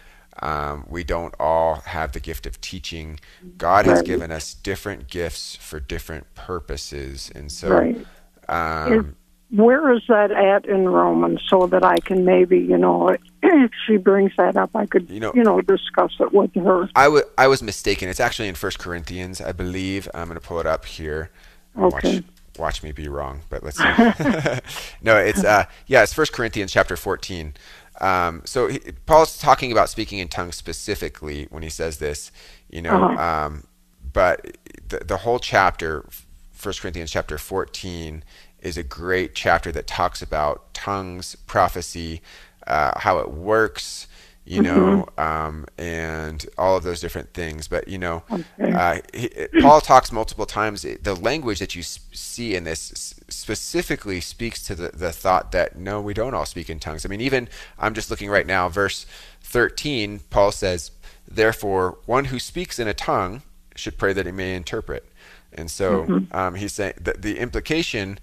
[0.43, 3.21] Um, we don't all have the gift of teaching.
[3.59, 4.07] God has Right.
[4.07, 7.69] given us different gifts for different purposes, and so.
[7.69, 8.07] Right.
[8.49, 9.17] Um,
[9.51, 13.09] Where is that at in Romans so that I can maybe, you know,
[13.43, 16.89] if she brings that up, I could, You you know- know, discuss it with her.
[16.95, 18.09] I was mistaken.
[18.09, 20.09] It's actually in First Corinthians, I believe.
[20.15, 21.31] I'm going to pull it up here.
[21.77, 22.15] Okay.
[22.21, 22.25] Watch,
[22.61, 23.85] watch me be wrong, but let's see.
[25.03, 27.55] no, it's uh, yeah, it's First Corinthians chapter 14.
[28.01, 32.31] Um, so he, Paul's talking about speaking in tongues specifically when he says this,
[32.71, 33.05] you know.
[33.05, 33.23] Uh-huh.
[33.23, 33.65] Um,
[34.13, 34.57] but
[34.89, 36.05] the the whole chapter,
[36.53, 38.23] First Corinthians chapter 14,
[38.61, 42.23] is a great chapter that talks about tongues, prophecy,
[42.67, 44.07] uh, how it works,
[44.45, 47.69] you know, um, and all of those different things.
[47.69, 48.23] But you know,
[48.61, 49.29] uh, he,
[49.61, 50.83] Paul talks multiple times.
[50.83, 56.01] The language that you see in this specifically speaks to the, the thought that no,
[56.01, 57.05] we don't all speak in tongues.
[57.05, 59.07] I mean, even I'm just looking right now, verse
[59.43, 60.21] 13.
[60.31, 60.91] Paul says,
[61.29, 63.43] "Therefore, one who speaks in a tongue
[63.77, 65.07] should pray that he may interpret."
[65.53, 68.19] And so um, he's saying that the implication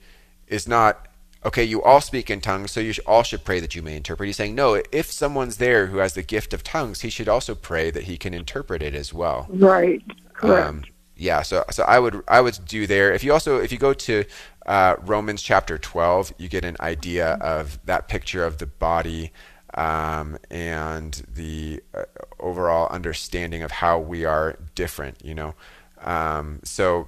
[0.47, 1.06] is not
[1.47, 1.63] okay.
[1.63, 4.27] You all speak in tongues, so you all should pray that you may interpret.
[4.27, 4.81] He's saying no.
[4.91, 8.17] If someone's there who has the gift of tongues, he should also pray that he
[8.17, 9.47] can interpret it as well.
[9.49, 10.03] Right.
[10.33, 10.67] Correct.
[10.67, 10.83] Um,
[11.19, 13.11] yeah, so so I would I would do there.
[13.11, 14.23] If you also if you go to
[14.67, 19.31] uh, Romans chapter twelve, you get an idea of that picture of the body
[19.73, 22.03] um, and the uh,
[22.39, 25.17] overall understanding of how we are different.
[25.23, 25.55] You know,
[26.01, 27.07] um, so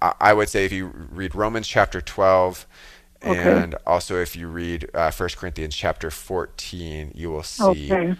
[0.00, 2.66] I, I would say if you read Romans chapter twelve.
[3.26, 3.62] Okay.
[3.62, 8.14] And also, if you read uh, 1 Corinthians chapter 14, you will see Okay.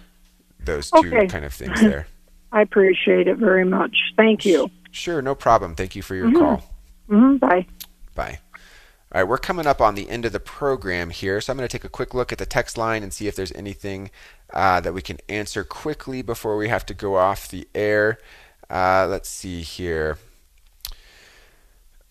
[0.59, 1.27] those two Okay.
[1.27, 2.07] kind of things there.
[2.53, 3.97] I appreciate it very much.
[4.17, 4.71] Thank you.
[4.91, 5.75] Sure, no problem.
[5.75, 6.63] Thank you for your call.
[7.09, 7.67] hmm Bye.
[8.15, 8.39] Bye.
[9.13, 11.69] All right, we're coming up on the end of the program here, so I'm going
[11.69, 14.11] to take a quick look at the text line and see if there's anything
[14.53, 18.19] uh, that we can answer quickly before we have to go off the air.
[18.71, 20.19] Uh, let's see here.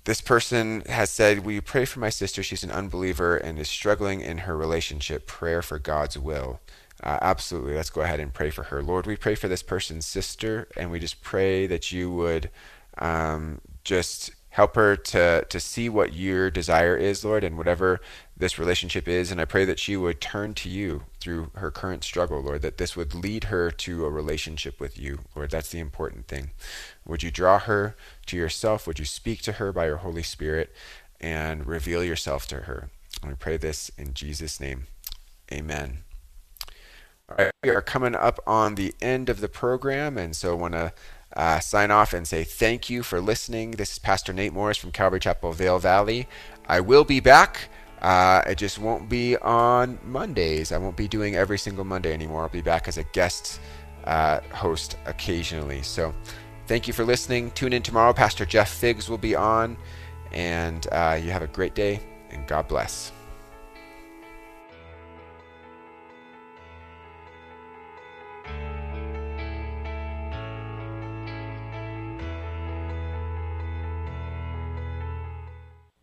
[0.05, 2.43] This person has said, Will you pray for my sister?
[2.43, 5.27] She's an unbeliever and is struggling in her relationship.
[5.27, 6.59] Prayer for God's will.
[7.01, 7.75] Uh, absolutely.
[7.75, 8.83] Let's go ahead and pray for her.
[8.83, 12.49] Lord, we pray for this person's sister, and we just pray that you would
[12.97, 17.99] um, just help her to, to see what your desire is, Lord, and whatever
[18.37, 19.31] this relationship is.
[19.31, 22.77] And I pray that she would turn to you through her current struggle, Lord, that
[22.77, 25.49] this would lead her to a relationship with you, Lord.
[25.49, 26.51] That's the important thing.
[27.03, 27.95] Would you draw her
[28.27, 28.85] to yourself?
[28.85, 30.71] Would you speak to her by your Holy Spirit
[31.19, 32.89] and reveal yourself to her?
[33.23, 34.85] And we pray this in Jesus' name.
[35.51, 36.03] Amen.
[37.27, 40.55] All right, we are coming up on the end of the program, and so I
[40.55, 40.93] want to
[41.35, 43.71] uh, sign off and say thank you for listening.
[43.71, 46.27] This is Pastor Nate Morris from Calvary Chapel, Vail Valley.
[46.67, 47.69] I will be back.
[48.01, 50.71] Uh, it just won't be on Mondays.
[50.71, 52.43] I won't be doing every single Monday anymore.
[52.43, 53.59] I'll be back as a guest
[54.03, 55.81] uh, host occasionally.
[55.81, 56.13] So
[56.67, 57.51] thank you for listening.
[57.51, 58.13] Tune in tomorrow.
[58.13, 59.77] Pastor Jeff Figs will be on,
[60.33, 63.11] and uh, you have a great day, and God bless.